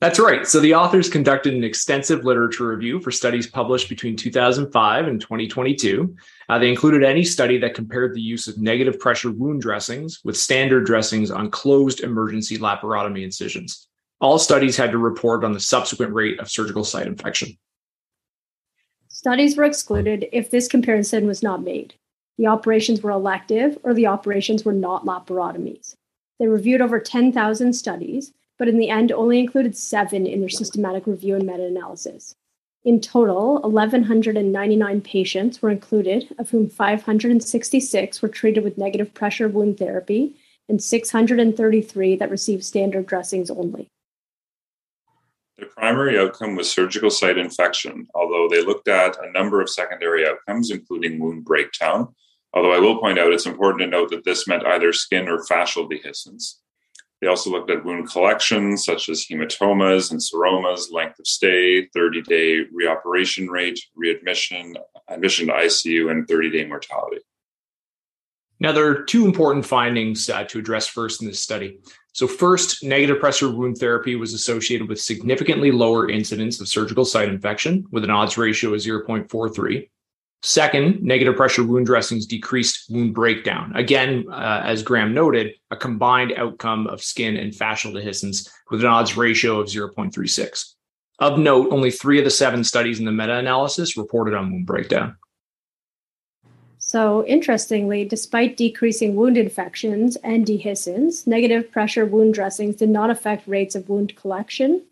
That's 0.00 0.18
right. 0.18 0.46
So 0.46 0.60
the 0.60 0.74
authors 0.74 1.10
conducted 1.10 1.52
an 1.52 1.62
extensive 1.62 2.24
literature 2.24 2.68
review 2.68 3.00
for 3.00 3.10
studies 3.10 3.46
published 3.46 3.90
between 3.90 4.16
2005 4.16 5.06
and 5.06 5.20
2022. 5.20 6.16
Uh, 6.48 6.58
they 6.58 6.70
included 6.70 7.04
any 7.04 7.22
study 7.22 7.58
that 7.58 7.74
compared 7.74 8.14
the 8.14 8.20
use 8.20 8.48
of 8.48 8.56
negative 8.56 8.98
pressure 8.98 9.30
wound 9.30 9.60
dressings 9.60 10.20
with 10.24 10.38
standard 10.38 10.86
dressings 10.86 11.30
on 11.30 11.50
closed 11.50 12.00
emergency 12.00 12.56
laparotomy 12.56 13.22
incisions. 13.22 13.88
All 14.22 14.38
studies 14.38 14.74
had 14.74 14.90
to 14.90 14.98
report 14.98 15.44
on 15.44 15.52
the 15.52 15.60
subsequent 15.60 16.14
rate 16.14 16.40
of 16.40 16.50
surgical 16.50 16.84
site 16.84 17.06
infection. 17.06 17.58
Studies 19.08 19.54
were 19.54 19.64
excluded 19.64 20.26
if 20.32 20.50
this 20.50 20.66
comparison 20.66 21.26
was 21.26 21.42
not 21.42 21.62
made. 21.62 21.92
The 22.38 22.46
operations 22.46 23.02
were 23.02 23.10
elective 23.10 23.76
or 23.82 23.92
the 23.92 24.06
operations 24.06 24.64
were 24.64 24.72
not 24.72 25.04
laparotomies. 25.04 25.94
They 26.38 26.46
reviewed 26.46 26.80
over 26.80 26.98
10,000 26.98 27.74
studies 27.74 28.32
but 28.60 28.68
in 28.68 28.76
the 28.76 28.90
end 28.90 29.10
only 29.10 29.38
included 29.38 29.74
seven 29.74 30.26
in 30.26 30.40
their 30.40 30.50
systematic 30.50 31.06
review 31.06 31.34
and 31.34 31.46
meta 31.46 31.64
analysis. 31.64 32.34
In 32.84 33.00
total, 33.00 33.58
1,199 33.62 35.00
patients 35.00 35.62
were 35.62 35.70
included, 35.70 36.28
of 36.38 36.50
whom 36.50 36.68
566 36.68 38.20
were 38.20 38.28
treated 38.28 38.62
with 38.62 38.76
negative 38.76 39.14
pressure 39.14 39.48
wound 39.48 39.78
therapy 39.78 40.36
and 40.68 40.82
633 40.82 42.16
that 42.16 42.30
received 42.30 42.62
standard 42.62 43.06
dressings 43.06 43.50
only. 43.50 43.88
The 45.56 45.64
primary 45.64 46.18
outcome 46.18 46.54
was 46.54 46.70
surgical 46.70 47.08
site 47.08 47.38
infection, 47.38 48.08
although 48.14 48.46
they 48.50 48.62
looked 48.62 48.88
at 48.88 49.16
a 49.24 49.32
number 49.32 49.62
of 49.62 49.70
secondary 49.70 50.28
outcomes, 50.28 50.70
including 50.70 51.18
wound 51.18 51.46
breakdown. 51.46 52.14
Although 52.52 52.74
I 52.74 52.78
will 52.78 53.00
point 53.00 53.18
out 53.18 53.32
it's 53.32 53.46
important 53.46 53.80
to 53.80 53.86
note 53.86 54.10
that 54.10 54.24
this 54.26 54.46
meant 54.46 54.66
either 54.66 54.92
skin 54.92 55.28
or 55.28 55.38
fascial 55.44 55.90
dehiscence. 55.90 56.56
They 57.20 57.26
also 57.26 57.50
looked 57.50 57.70
at 57.70 57.84
wound 57.84 58.10
collections 58.10 58.84
such 58.84 59.08
as 59.08 59.26
hematomas 59.26 60.10
and 60.10 60.20
seromas, 60.20 60.90
length 60.90 61.18
of 61.18 61.26
stay, 61.26 61.86
30 61.86 62.22
day 62.22 62.64
reoperation 62.74 63.48
rate, 63.48 63.78
readmission, 63.94 64.76
admission 65.08 65.48
to 65.48 65.52
ICU, 65.52 66.10
and 66.10 66.26
30 66.26 66.50
day 66.50 66.66
mortality. 66.66 67.18
Now, 68.58 68.72
there 68.72 68.86
are 68.86 69.02
two 69.04 69.24
important 69.24 69.64
findings 69.64 70.28
uh, 70.28 70.44
to 70.44 70.58
address 70.58 70.86
first 70.86 71.22
in 71.22 71.28
this 71.28 71.40
study. 71.40 71.78
So, 72.12 72.26
first, 72.26 72.84
negative 72.84 73.18
pressure 73.18 73.50
wound 73.50 73.78
therapy 73.78 74.16
was 74.16 74.34
associated 74.34 74.88
with 74.88 75.00
significantly 75.00 75.72
lower 75.72 76.10
incidence 76.10 76.60
of 76.60 76.68
surgical 76.68 77.06
site 77.06 77.28
infection 77.28 77.86
with 77.90 78.04
an 78.04 78.10
odds 78.10 78.36
ratio 78.36 78.74
of 78.74 78.80
0.43. 78.80 79.88
Second, 80.42 81.02
negative 81.02 81.36
pressure 81.36 81.62
wound 81.62 81.84
dressings 81.84 82.24
decreased 82.24 82.90
wound 82.90 83.14
breakdown. 83.14 83.72
Again, 83.74 84.24
uh, 84.32 84.62
as 84.64 84.82
Graham 84.82 85.12
noted, 85.12 85.52
a 85.70 85.76
combined 85.76 86.32
outcome 86.36 86.86
of 86.86 87.02
skin 87.02 87.36
and 87.36 87.52
fascial 87.52 87.92
dehiscence 87.92 88.48
with 88.70 88.80
an 88.80 88.86
odds 88.86 89.18
ratio 89.18 89.60
of 89.60 89.68
0.36. 89.68 90.74
Of 91.18 91.38
note, 91.38 91.68
only 91.70 91.90
three 91.90 92.18
of 92.18 92.24
the 92.24 92.30
seven 92.30 92.64
studies 92.64 92.98
in 92.98 93.04
the 93.04 93.12
meta 93.12 93.36
analysis 93.36 93.98
reported 93.98 94.34
on 94.34 94.50
wound 94.50 94.66
breakdown. 94.66 95.16
So, 96.78 97.26
interestingly, 97.26 98.06
despite 98.06 98.56
decreasing 98.56 99.14
wound 99.14 99.36
infections 99.36 100.16
and 100.24 100.46
dehiscence, 100.46 101.26
negative 101.26 101.70
pressure 101.70 102.06
wound 102.06 102.32
dressings 102.32 102.76
did 102.76 102.88
not 102.88 103.10
affect 103.10 103.46
rates 103.46 103.74
of 103.74 103.90
wound 103.90 104.16
collection, 104.16 104.86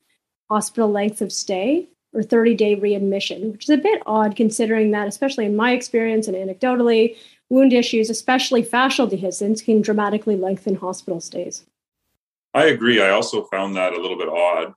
hospital 0.50 0.90
length 0.90 1.22
of 1.22 1.32
stay, 1.32 1.88
or 2.18 2.22
30 2.22 2.54
day 2.54 2.74
readmission, 2.74 3.52
which 3.52 3.64
is 3.64 3.70
a 3.70 3.76
bit 3.76 4.02
odd 4.06 4.36
considering 4.36 4.90
that, 4.90 5.08
especially 5.08 5.46
in 5.46 5.56
my 5.56 5.72
experience 5.72 6.26
and 6.26 6.36
anecdotally, 6.36 7.16
wound 7.48 7.72
issues, 7.72 8.10
especially 8.10 8.62
fascial 8.62 9.08
dehiscence, 9.08 9.64
can 9.64 9.80
dramatically 9.80 10.36
lengthen 10.36 10.74
hospital 10.74 11.20
stays. 11.20 11.64
I 12.54 12.66
agree. 12.66 13.00
I 13.00 13.10
also 13.10 13.44
found 13.44 13.76
that 13.76 13.92
a 13.92 14.00
little 14.00 14.18
bit 14.18 14.28
odd. 14.28 14.74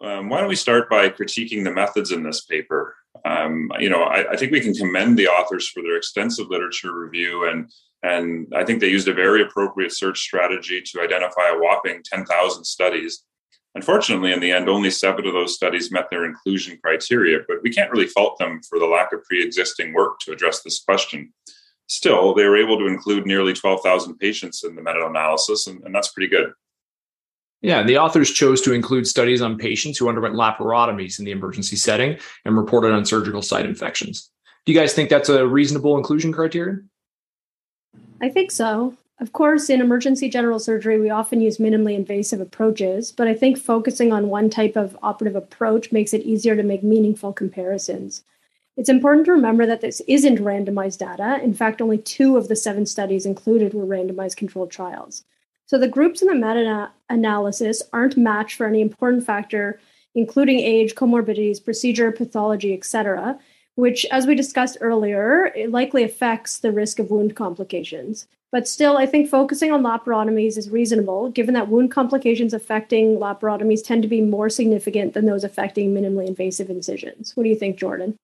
Um, 0.00 0.28
why 0.28 0.40
don't 0.40 0.48
we 0.48 0.56
start 0.56 0.88
by 0.88 1.08
critiquing 1.10 1.64
the 1.64 1.72
methods 1.72 2.12
in 2.12 2.22
this 2.22 2.44
paper? 2.44 2.96
Um, 3.24 3.70
you 3.78 3.90
know, 3.90 4.04
I, 4.04 4.32
I, 4.32 4.36
think 4.36 4.52
we 4.52 4.60
can 4.60 4.72
commend 4.72 5.18
the 5.18 5.26
authors 5.26 5.68
for 5.68 5.82
their 5.82 5.96
extensive 5.96 6.48
literature 6.48 6.96
review, 6.96 7.48
and 7.48 7.68
and 8.04 8.46
I 8.54 8.64
think 8.64 8.80
they 8.80 8.90
used 8.90 9.08
a 9.08 9.12
very 9.14 9.42
appropriate 9.42 9.92
search 9.92 10.20
strategy 10.20 10.80
to 10.80 11.00
identify 11.00 11.48
a 11.48 11.58
whopping 11.58 12.00
10,000 12.04 12.64
studies 12.64 13.24
Unfortunately, 13.74 14.32
in 14.32 14.40
the 14.40 14.50
end, 14.50 14.68
only 14.68 14.90
seven 14.90 15.26
of 15.26 15.34
those 15.34 15.54
studies 15.54 15.92
met 15.92 16.10
their 16.10 16.24
inclusion 16.24 16.78
criteria, 16.82 17.40
but 17.46 17.58
we 17.62 17.70
can't 17.70 17.90
really 17.90 18.06
fault 18.06 18.38
them 18.38 18.60
for 18.68 18.78
the 18.78 18.86
lack 18.86 19.12
of 19.12 19.22
pre 19.24 19.42
existing 19.44 19.92
work 19.92 20.18
to 20.20 20.32
address 20.32 20.62
this 20.62 20.82
question. 20.82 21.32
Still, 21.86 22.34
they 22.34 22.44
were 22.44 22.56
able 22.56 22.78
to 22.78 22.86
include 22.86 23.26
nearly 23.26 23.52
12,000 23.52 24.16
patients 24.18 24.64
in 24.64 24.74
the 24.74 24.82
meta 24.82 25.06
analysis, 25.06 25.66
and, 25.66 25.82
and 25.84 25.94
that's 25.94 26.12
pretty 26.12 26.28
good. 26.28 26.52
Yeah, 27.60 27.82
the 27.82 27.98
authors 27.98 28.30
chose 28.30 28.60
to 28.62 28.72
include 28.72 29.06
studies 29.06 29.42
on 29.42 29.58
patients 29.58 29.98
who 29.98 30.08
underwent 30.08 30.34
laparotomies 30.34 31.18
in 31.18 31.24
the 31.24 31.32
emergency 31.32 31.76
setting 31.76 32.18
and 32.44 32.56
reported 32.56 32.92
on 32.92 33.04
surgical 33.04 33.42
site 33.42 33.66
infections. 33.66 34.30
Do 34.64 34.72
you 34.72 34.78
guys 34.78 34.92
think 34.92 35.10
that's 35.10 35.28
a 35.28 35.46
reasonable 35.46 35.96
inclusion 35.96 36.32
criteria? 36.32 36.78
I 38.20 38.28
think 38.28 38.50
so. 38.50 38.96
Of 39.20 39.32
course, 39.32 39.68
in 39.68 39.80
emergency 39.80 40.28
general 40.28 40.60
surgery, 40.60 41.00
we 41.00 41.10
often 41.10 41.40
use 41.40 41.58
minimally 41.58 41.96
invasive 41.96 42.40
approaches, 42.40 43.10
but 43.10 43.26
I 43.26 43.34
think 43.34 43.58
focusing 43.58 44.12
on 44.12 44.28
one 44.28 44.48
type 44.48 44.76
of 44.76 44.96
operative 45.02 45.34
approach 45.34 45.90
makes 45.90 46.14
it 46.14 46.22
easier 46.22 46.54
to 46.54 46.62
make 46.62 46.84
meaningful 46.84 47.32
comparisons. 47.32 48.22
It's 48.76 48.88
important 48.88 49.26
to 49.26 49.32
remember 49.32 49.66
that 49.66 49.80
this 49.80 50.00
isn't 50.06 50.38
randomized 50.38 50.98
data. 50.98 51.42
In 51.42 51.52
fact, 51.52 51.82
only 51.82 51.98
two 51.98 52.36
of 52.36 52.46
the 52.46 52.54
seven 52.54 52.86
studies 52.86 53.26
included 53.26 53.74
were 53.74 53.84
randomized 53.84 54.36
controlled 54.36 54.70
trials. 54.70 55.24
So 55.66 55.78
the 55.78 55.88
groups 55.88 56.22
in 56.22 56.28
the 56.28 56.34
meta 56.36 56.92
analysis 57.10 57.82
aren't 57.92 58.16
matched 58.16 58.56
for 58.56 58.66
any 58.66 58.80
important 58.80 59.26
factor, 59.26 59.80
including 60.14 60.60
age, 60.60 60.94
comorbidities, 60.94 61.62
procedure, 61.62 62.12
pathology, 62.12 62.72
etc., 62.72 63.36
which, 63.74 64.06
as 64.12 64.28
we 64.28 64.36
discussed 64.36 64.78
earlier, 64.80 65.52
likely 65.68 66.04
affects 66.04 66.60
the 66.60 66.70
risk 66.70 67.00
of 67.00 67.10
wound 67.10 67.34
complications. 67.34 68.28
But 68.50 68.66
still, 68.66 68.96
I 68.96 69.04
think 69.04 69.28
focusing 69.28 69.72
on 69.72 69.82
laparotomies 69.82 70.56
is 70.56 70.70
reasonable, 70.70 71.30
given 71.30 71.52
that 71.54 71.68
wound 71.68 71.90
complications 71.90 72.54
affecting 72.54 73.18
laparotomies 73.18 73.84
tend 73.84 74.02
to 74.02 74.08
be 74.08 74.22
more 74.22 74.48
significant 74.48 75.12
than 75.12 75.26
those 75.26 75.44
affecting 75.44 75.92
minimally 75.92 76.26
invasive 76.26 76.70
incisions. 76.70 77.36
What 77.36 77.42
do 77.42 77.50
you 77.50 77.56
think, 77.56 77.78
Jordan? 77.78 78.16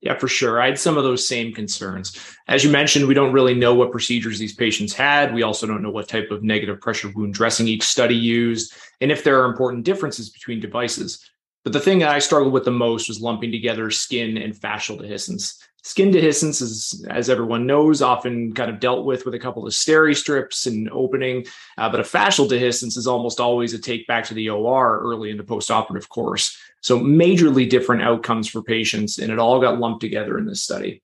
Yeah, 0.00 0.18
for 0.18 0.26
sure. 0.26 0.60
I 0.60 0.66
had 0.66 0.80
some 0.80 0.96
of 0.98 1.04
those 1.04 1.26
same 1.26 1.52
concerns. 1.52 2.18
As 2.48 2.64
you 2.64 2.70
mentioned, 2.70 3.06
we 3.06 3.14
don't 3.14 3.32
really 3.32 3.54
know 3.54 3.72
what 3.72 3.92
procedures 3.92 4.38
these 4.38 4.54
patients 4.54 4.92
had. 4.92 5.32
We 5.32 5.44
also 5.44 5.64
don't 5.64 5.82
know 5.82 5.90
what 5.92 6.08
type 6.08 6.32
of 6.32 6.42
negative 6.42 6.80
pressure 6.80 7.12
wound 7.14 7.34
dressing 7.34 7.68
each 7.68 7.84
study 7.84 8.16
used, 8.16 8.74
and 9.00 9.12
if 9.12 9.22
there 9.22 9.40
are 9.40 9.46
important 9.46 9.84
differences 9.84 10.28
between 10.28 10.58
devices. 10.58 11.24
But 11.62 11.72
the 11.72 11.80
thing 11.80 12.00
that 12.00 12.08
I 12.08 12.18
struggled 12.18 12.52
with 12.52 12.64
the 12.64 12.72
most 12.72 13.06
was 13.06 13.20
lumping 13.20 13.52
together 13.52 13.90
skin 13.90 14.36
and 14.36 14.54
fascial 14.54 15.00
dehiscence. 15.00 15.62
Skin 15.84 16.12
dehiscence 16.12 16.62
is, 16.62 17.04
as 17.10 17.28
everyone 17.28 17.66
knows, 17.66 18.02
often 18.02 18.52
kind 18.52 18.70
of 18.70 18.78
dealt 18.78 19.04
with 19.04 19.24
with 19.24 19.34
a 19.34 19.38
couple 19.38 19.66
of 19.66 19.72
steri 19.72 20.16
strips 20.16 20.66
and 20.66 20.88
opening, 20.90 21.44
uh, 21.76 21.90
but 21.90 21.98
a 21.98 22.04
fascial 22.04 22.48
dehiscence 22.48 22.96
is 22.96 23.08
almost 23.08 23.40
always 23.40 23.74
a 23.74 23.78
take 23.78 24.06
back 24.06 24.24
to 24.24 24.34
the 24.34 24.48
OR 24.48 25.00
early 25.00 25.30
in 25.30 25.36
the 25.36 25.42
postoperative 25.42 26.08
course. 26.08 26.56
So 26.82 27.00
majorly 27.00 27.68
different 27.68 28.02
outcomes 28.02 28.48
for 28.48 28.62
patients, 28.62 29.18
and 29.18 29.32
it 29.32 29.40
all 29.40 29.60
got 29.60 29.80
lumped 29.80 30.00
together 30.00 30.38
in 30.38 30.46
this 30.46 30.62
study. 30.62 31.02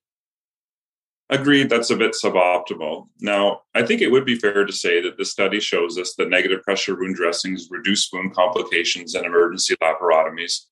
Agreed, 1.31 1.69
that's 1.69 1.91
a 1.91 1.97
bit 1.97 2.13
suboptimal. 2.13 3.09
Now, 3.21 3.63
I 3.75 3.85
think 3.85 4.01
it 4.01 4.11
would 4.11 4.25
be 4.25 4.37
fair 4.37 4.65
to 4.65 4.73
say 4.73 5.03
that 5.03 5.19
the 5.19 5.25
study 5.25 5.61
shows 5.61 5.99
us 5.99 6.15
that 6.15 6.31
negative 6.31 6.63
pressure 6.63 6.95
wound 6.95 7.17
dressings 7.17 7.69
reduce 7.69 8.11
wound 8.13 8.35
complications 8.35 9.15
and 9.15 9.27
emergency 9.27 9.75
laparotomies, 9.83 10.67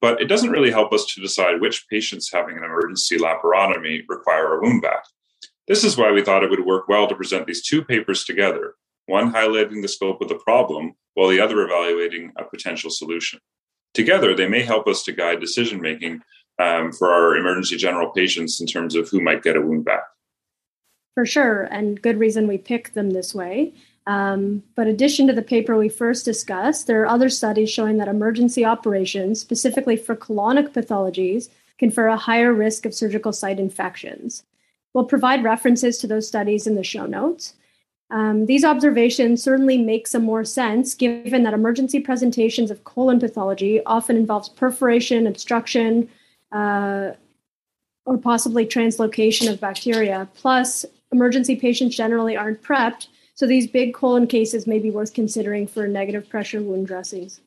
but 0.00 0.20
it 0.20 0.26
doesn't 0.26 0.50
really 0.50 0.70
help 0.70 0.92
us 0.92 1.06
to 1.06 1.20
decide 1.20 1.60
which 1.60 1.88
patients 1.88 2.32
having 2.32 2.56
an 2.56 2.64
emergency 2.64 3.18
laparotomy 3.18 4.02
require 4.08 4.54
a 4.54 4.60
wound 4.60 4.82
vac. 4.82 5.04
This 5.66 5.84
is 5.84 5.96
why 5.96 6.12
we 6.12 6.22
thought 6.22 6.42
it 6.42 6.50
would 6.50 6.64
work 6.64 6.88
well 6.88 7.06
to 7.08 7.14
present 7.14 7.46
these 7.46 7.62
two 7.62 7.82
papers 7.82 8.24
together, 8.24 8.74
one 9.06 9.32
highlighting 9.32 9.82
the 9.82 9.88
scope 9.88 10.20
of 10.22 10.28
the 10.28 10.38
problem, 10.38 10.94
while 11.14 11.28
the 11.28 11.40
other 11.40 11.62
evaluating 11.62 12.32
a 12.36 12.44
potential 12.44 12.90
solution. 12.90 13.40
Together, 13.92 14.34
they 14.34 14.48
may 14.48 14.62
help 14.62 14.86
us 14.86 15.02
to 15.04 15.12
guide 15.12 15.40
decision 15.40 15.80
making 15.80 16.22
um, 16.58 16.92
for 16.92 17.10
our 17.10 17.36
emergency 17.36 17.76
general 17.76 18.10
patients 18.10 18.60
in 18.60 18.66
terms 18.66 18.94
of 18.94 19.08
who 19.08 19.20
might 19.20 19.42
get 19.42 19.56
a 19.56 19.60
wound 19.60 19.84
vac. 19.84 20.02
For 21.14 21.26
sure, 21.26 21.64
and 21.64 22.00
good 22.00 22.18
reason 22.18 22.46
we 22.46 22.58
picked 22.58 22.94
them 22.94 23.10
this 23.10 23.34
way. 23.34 23.74
Um, 24.08 24.62
but 24.74 24.86
addition 24.86 25.26
to 25.26 25.34
the 25.34 25.42
paper 25.42 25.76
we 25.76 25.90
first 25.90 26.24
discussed, 26.24 26.86
there 26.86 27.02
are 27.02 27.06
other 27.06 27.28
studies 27.28 27.70
showing 27.70 27.98
that 27.98 28.08
emergency 28.08 28.64
operations, 28.64 29.38
specifically 29.38 29.98
for 29.98 30.16
colonic 30.16 30.70
pathologies, 30.70 31.50
confer 31.76 32.06
a 32.08 32.16
higher 32.16 32.54
risk 32.54 32.86
of 32.86 32.94
surgical 32.94 33.34
site 33.34 33.60
infections. 33.60 34.44
We'll 34.94 35.04
provide 35.04 35.44
references 35.44 35.98
to 35.98 36.06
those 36.06 36.26
studies 36.26 36.66
in 36.66 36.74
the 36.74 36.82
show 36.82 37.04
notes. 37.04 37.52
Um, 38.10 38.46
these 38.46 38.64
observations 38.64 39.42
certainly 39.42 39.76
make 39.76 40.06
some 40.06 40.24
more 40.24 40.42
sense 40.42 40.94
given 40.94 41.42
that 41.42 41.52
emergency 41.52 42.00
presentations 42.00 42.70
of 42.70 42.84
colon 42.84 43.20
pathology 43.20 43.84
often 43.84 44.16
involves 44.16 44.48
perforation, 44.48 45.26
obstruction, 45.26 46.08
uh, 46.50 47.10
or 48.06 48.16
possibly 48.16 48.64
translocation 48.64 49.52
of 49.52 49.60
bacteria. 49.60 50.26
Plus, 50.32 50.86
emergency 51.12 51.56
patients 51.56 51.94
generally 51.94 52.38
aren't 52.38 52.62
prepped 52.62 53.08
so 53.38 53.46
these 53.46 53.68
big 53.68 53.94
colon 53.94 54.26
cases 54.26 54.66
may 54.66 54.80
be 54.80 54.90
worth 54.90 55.14
considering 55.14 55.64
for 55.68 55.86
negative 55.86 56.28
pressure 56.28 56.60
wound 56.60 56.88
dressings. 56.88 57.40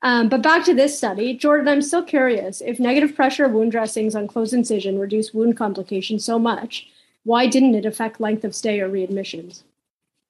Um, 0.00 0.30
but 0.30 0.40
back 0.40 0.64
to 0.64 0.72
this 0.72 0.96
study, 0.96 1.36
Jordan, 1.36 1.68
I'm 1.68 1.82
still 1.82 2.02
curious 2.02 2.62
if 2.62 2.80
negative 2.80 3.14
pressure 3.14 3.46
wound 3.48 3.70
dressings 3.70 4.14
on 4.14 4.26
closed 4.26 4.54
incision 4.54 4.98
reduce 4.98 5.34
wound 5.34 5.58
complications 5.58 6.24
so 6.24 6.38
much, 6.38 6.88
why 7.24 7.46
didn't 7.46 7.74
it 7.74 7.84
affect 7.84 8.18
length 8.18 8.44
of 8.44 8.54
stay 8.54 8.80
or 8.80 8.88
readmissions? 8.88 9.62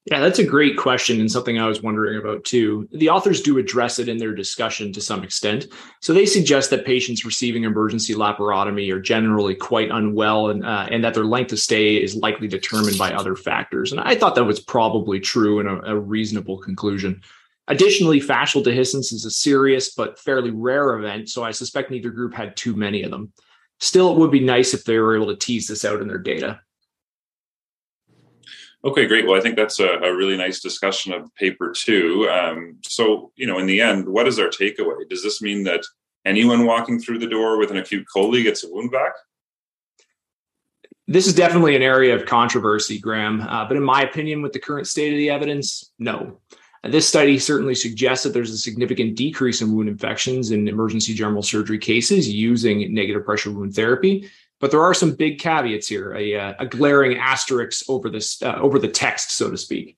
Yeah, 0.05 0.19
that's 0.19 0.39
a 0.39 0.45
great 0.45 0.75
question 0.75 1.21
and 1.21 1.31
something 1.31 1.57
I 1.57 1.67
was 1.67 1.81
wondering 1.81 2.19
about 2.19 2.43
too. 2.43 2.89
The 2.91 3.09
authors 3.09 3.41
do 3.41 3.57
address 3.57 3.99
it 3.99 4.09
in 4.09 4.17
their 4.17 4.35
discussion 4.35 4.91
to 4.91 4.99
some 4.99 5.23
extent. 5.23 5.67
So 6.01 6.13
they 6.13 6.25
suggest 6.25 6.71
that 6.71 6.85
patients 6.85 7.23
receiving 7.23 7.63
emergency 7.63 8.13
laparotomy 8.13 8.91
are 8.91 8.99
generally 8.99 9.55
quite 9.55 9.91
unwell 9.91 10.49
and, 10.49 10.65
uh, 10.65 10.87
and 10.91 11.05
that 11.05 11.13
their 11.13 11.23
length 11.23 11.53
of 11.53 11.59
stay 11.59 11.95
is 11.95 12.17
likely 12.17 12.49
determined 12.49 12.97
by 12.97 13.13
other 13.13 13.37
factors. 13.37 13.93
And 13.93 14.01
I 14.01 14.15
thought 14.15 14.35
that 14.35 14.43
was 14.43 14.59
probably 14.59 15.21
true 15.21 15.61
and 15.61 15.69
a, 15.69 15.93
a 15.93 15.97
reasonable 15.97 16.57
conclusion. 16.57 17.21
Additionally, 17.69 18.19
fascial 18.19 18.61
dehiscence 18.61 19.13
is 19.13 19.23
a 19.23 19.31
serious 19.31 19.95
but 19.95 20.19
fairly 20.19 20.51
rare 20.51 20.97
event, 20.97 21.29
so 21.29 21.45
I 21.45 21.51
suspect 21.51 21.91
neither 21.91 22.09
group 22.09 22.33
had 22.33 22.57
too 22.57 22.75
many 22.75 23.03
of 23.03 23.11
them. 23.11 23.31
Still, 23.79 24.11
it 24.11 24.19
would 24.19 24.31
be 24.31 24.41
nice 24.41 24.73
if 24.73 24.83
they 24.83 24.97
were 24.97 25.15
able 25.15 25.27
to 25.27 25.37
tease 25.37 25.67
this 25.67 25.85
out 25.85 26.01
in 26.01 26.09
their 26.09 26.17
data. 26.17 26.59
Okay, 28.85 29.05
great. 29.05 29.25
Well, 29.25 29.37
I 29.37 29.41
think 29.41 29.55
that's 29.55 29.79
a, 29.79 29.87
a 29.87 30.13
really 30.13 30.35
nice 30.35 30.59
discussion 30.59 31.13
of 31.13 31.33
paper 31.35 31.73
two. 31.75 32.29
Um, 32.29 32.79
so, 32.83 33.31
you 33.35 33.47
know, 33.47 33.57
in 33.57 33.65
the 33.65 33.79
end, 33.79 34.07
what 34.07 34.27
is 34.27 34.39
our 34.39 34.49
takeaway? 34.49 35.07
Does 35.09 35.23
this 35.23 35.41
mean 35.41 35.63
that 35.63 35.85
anyone 36.25 36.65
walking 36.65 36.99
through 36.99 37.19
the 37.19 37.27
door 37.27 37.57
with 37.57 37.71
an 37.71 37.77
acute 37.77 38.05
chole 38.13 38.43
gets 38.43 38.63
a 38.65 38.69
wound 38.69 38.91
vac? 38.91 39.13
This 41.07 41.27
is 41.27 41.33
definitely 41.33 41.75
an 41.75 41.81
area 41.81 42.13
of 42.13 42.25
controversy, 42.25 42.99
Graham. 42.99 43.41
Uh, 43.41 43.65
but 43.65 43.77
in 43.77 43.83
my 43.83 44.01
opinion, 44.03 44.41
with 44.41 44.51
the 44.51 44.59
current 44.59 44.87
state 44.87 45.13
of 45.13 45.17
the 45.17 45.29
evidence, 45.29 45.91
no. 45.97 46.39
Uh, 46.83 46.89
this 46.89 47.07
study 47.07 47.39
certainly 47.39 47.75
suggests 47.75 48.23
that 48.23 48.33
there's 48.33 48.51
a 48.51 48.57
significant 48.57 49.15
decrease 49.15 49.61
in 49.61 49.73
wound 49.73 49.87
infections 49.87 50.51
in 50.51 50.67
emergency 50.67 51.13
general 51.13 51.41
surgery 51.41 51.77
cases 51.77 52.29
using 52.29 52.93
negative 52.93 53.23
pressure 53.23 53.51
wound 53.51 53.73
therapy. 53.73 54.29
But 54.63 54.71
there 54.71 54.81
are 54.81 54.93
some 54.93 55.11
big 55.11 55.39
caveats 55.39 55.89
here, 55.89 56.13
a, 56.13 56.35
uh, 56.35 56.53
a 56.57 56.65
glaring 56.65 57.17
asterisk 57.17 57.83
over 57.89 58.09
this 58.09 58.41
uh, 58.41 58.55
over 58.61 58.79
the 58.79 58.87
text, 58.87 59.31
so 59.31 59.51
to 59.51 59.57
speak. 59.57 59.97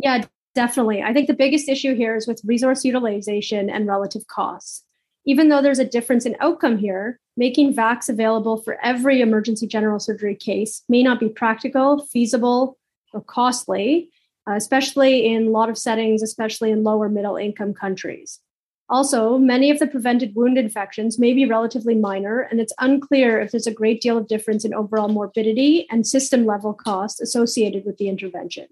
Yeah, 0.00 0.24
definitely. 0.56 1.00
I 1.00 1.12
think 1.12 1.28
the 1.28 1.34
biggest 1.34 1.68
issue 1.68 1.94
here 1.94 2.16
is 2.16 2.26
with 2.26 2.42
resource 2.44 2.84
utilization 2.84 3.70
and 3.70 3.86
relative 3.86 4.26
costs. 4.26 4.82
Even 5.26 5.48
though 5.48 5.62
there's 5.62 5.78
a 5.78 5.84
difference 5.84 6.26
in 6.26 6.34
outcome 6.40 6.76
here, 6.76 7.20
making 7.36 7.72
VACs 7.72 8.08
available 8.08 8.56
for 8.56 8.84
every 8.84 9.20
emergency 9.20 9.68
general 9.68 10.00
surgery 10.00 10.34
case 10.34 10.82
may 10.88 11.04
not 11.04 11.20
be 11.20 11.28
practical, 11.28 12.04
feasible, 12.06 12.76
or 13.12 13.20
costly, 13.20 14.10
uh, 14.50 14.54
especially 14.54 15.32
in 15.32 15.46
a 15.46 15.50
lot 15.50 15.70
of 15.70 15.78
settings, 15.78 16.20
especially 16.20 16.72
in 16.72 16.82
lower 16.82 17.08
middle 17.08 17.36
income 17.36 17.74
countries. 17.74 18.40
Also, 18.92 19.38
many 19.38 19.70
of 19.70 19.78
the 19.78 19.86
prevented 19.86 20.34
wound 20.34 20.58
infections 20.58 21.18
may 21.18 21.32
be 21.32 21.46
relatively 21.46 21.94
minor, 21.94 22.40
and 22.40 22.60
it's 22.60 22.74
unclear 22.78 23.40
if 23.40 23.50
there's 23.50 23.66
a 23.66 23.72
great 23.72 24.02
deal 24.02 24.18
of 24.18 24.28
difference 24.28 24.66
in 24.66 24.74
overall 24.74 25.08
morbidity 25.08 25.86
and 25.90 26.06
system 26.06 26.44
level 26.44 26.74
costs 26.74 27.18
associated 27.18 27.86
with 27.86 27.96
the 27.96 28.10
intervention. 28.10 28.66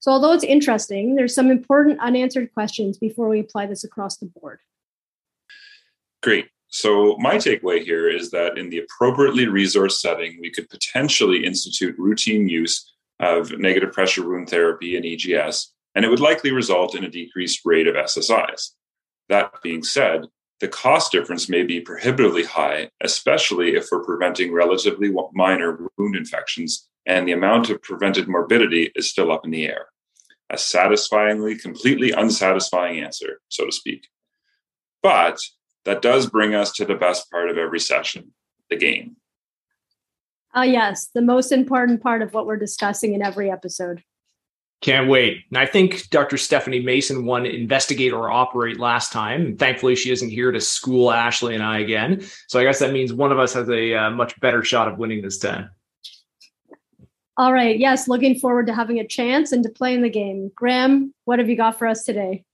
So, 0.00 0.12
although 0.12 0.34
it's 0.34 0.44
interesting, 0.44 1.14
there's 1.14 1.34
some 1.34 1.50
important 1.50 2.00
unanswered 2.00 2.52
questions 2.52 2.98
before 2.98 3.30
we 3.30 3.40
apply 3.40 3.64
this 3.64 3.82
across 3.82 4.18
the 4.18 4.26
board. 4.26 4.58
Great. 6.22 6.48
So, 6.68 7.16
my 7.18 7.36
takeaway 7.36 7.82
here 7.82 8.10
is 8.10 8.30
that 8.30 8.58
in 8.58 8.68
the 8.68 8.80
appropriately 8.80 9.46
resourced 9.46 10.00
setting, 10.00 10.36
we 10.42 10.50
could 10.50 10.68
potentially 10.68 11.46
institute 11.46 11.94
routine 11.96 12.46
use 12.46 12.92
of 13.20 13.58
negative 13.58 13.92
pressure 13.94 14.28
wound 14.28 14.50
therapy 14.50 14.96
and 14.98 15.06
EGS, 15.06 15.72
and 15.94 16.04
it 16.04 16.08
would 16.08 16.20
likely 16.20 16.52
result 16.52 16.94
in 16.94 17.04
a 17.04 17.10
decreased 17.10 17.62
rate 17.64 17.86
of 17.86 17.94
SSIs. 17.94 18.72
That 19.32 19.62
being 19.62 19.82
said, 19.82 20.26
the 20.60 20.68
cost 20.68 21.10
difference 21.10 21.48
may 21.48 21.62
be 21.62 21.80
prohibitively 21.80 22.44
high, 22.44 22.90
especially 23.00 23.76
if 23.76 23.88
we're 23.90 24.04
preventing 24.04 24.52
relatively 24.52 25.10
minor 25.32 25.88
wound 25.96 26.16
infections 26.16 26.86
and 27.06 27.26
the 27.26 27.32
amount 27.32 27.70
of 27.70 27.80
prevented 27.80 28.28
morbidity 28.28 28.92
is 28.94 29.08
still 29.08 29.32
up 29.32 29.46
in 29.46 29.50
the 29.50 29.64
air. 29.64 29.86
A 30.50 30.58
satisfyingly, 30.58 31.56
completely 31.56 32.10
unsatisfying 32.10 33.00
answer, 33.00 33.40
so 33.48 33.64
to 33.64 33.72
speak. 33.72 34.06
But 35.02 35.38
that 35.86 36.02
does 36.02 36.26
bring 36.26 36.54
us 36.54 36.70
to 36.72 36.84
the 36.84 36.94
best 36.94 37.30
part 37.30 37.48
of 37.48 37.56
every 37.56 37.80
session 37.80 38.34
the 38.68 38.76
game. 38.76 39.16
Ah, 40.54 40.60
uh, 40.60 40.64
yes, 40.64 41.08
the 41.14 41.22
most 41.22 41.52
important 41.52 42.02
part 42.02 42.20
of 42.20 42.34
what 42.34 42.44
we're 42.44 42.58
discussing 42.58 43.14
in 43.14 43.22
every 43.22 43.50
episode. 43.50 44.04
Can't 44.82 45.08
wait. 45.08 45.44
And 45.50 45.58
I 45.58 45.64
think 45.64 46.10
Dr. 46.10 46.36
Stephanie 46.36 46.80
Mason 46.80 47.24
won 47.24 47.46
investigate 47.46 48.12
or 48.12 48.32
operate 48.32 48.80
last 48.80 49.12
time. 49.12 49.46
And 49.46 49.58
thankfully, 49.58 49.94
she 49.94 50.10
isn't 50.10 50.28
here 50.28 50.50
to 50.50 50.60
school 50.60 51.10
Ashlie 51.10 51.54
and 51.54 51.62
I 51.62 51.78
again. 51.78 52.20
So 52.48 52.58
I 52.58 52.64
guess 52.64 52.80
that 52.80 52.92
means 52.92 53.12
one 53.12 53.30
of 53.30 53.38
us 53.38 53.54
has 53.54 53.68
a 53.68 53.94
uh, 53.94 54.10
much 54.10 54.38
better 54.40 54.64
shot 54.64 54.88
of 54.88 54.98
winning 54.98 55.22
this 55.22 55.38
time. 55.38 55.70
All 57.36 57.52
right. 57.52 57.78
Yes. 57.78 58.08
Looking 58.08 58.34
forward 58.38 58.66
to 58.66 58.74
having 58.74 58.98
a 58.98 59.06
chance 59.06 59.52
and 59.52 59.62
to 59.62 59.70
playing 59.70 60.02
the 60.02 60.10
game. 60.10 60.50
Graham, 60.56 61.14
what 61.26 61.38
have 61.38 61.48
you 61.48 61.56
got 61.56 61.78
for 61.78 61.86
us 61.86 62.02
today? 62.02 62.44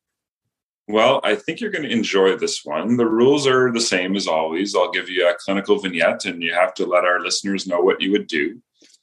Well, 0.87 1.21
I 1.25 1.35
think 1.35 1.61
you're 1.61 1.71
going 1.71 1.85
to 1.85 1.91
enjoy 1.93 2.37
this 2.37 2.63
one. 2.63 2.99
The 2.99 3.07
rules 3.07 3.47
are 3.47 3.73
the 3.73 3.81
same 3.81 4.17
as 4.17 4.27
always. 4.27 4.75
I'll 4.75 4.91
give 4.91 5.09
you 5.09 5.29
a 5.29 5.35
clinical 5.35 5.79
vignette 5.79 6.27
and 6.27 6.43
you 6.43 6.53
have 6.53 6.75
to 6.75 6.87
let 6.87 7.05
our 7.05 7.21
listeners 7.21 7.67
know 7.67 7.81
what 7.81 8.03
you 8.03 8.13
would 8.13 8.27
do. 8.27 8.61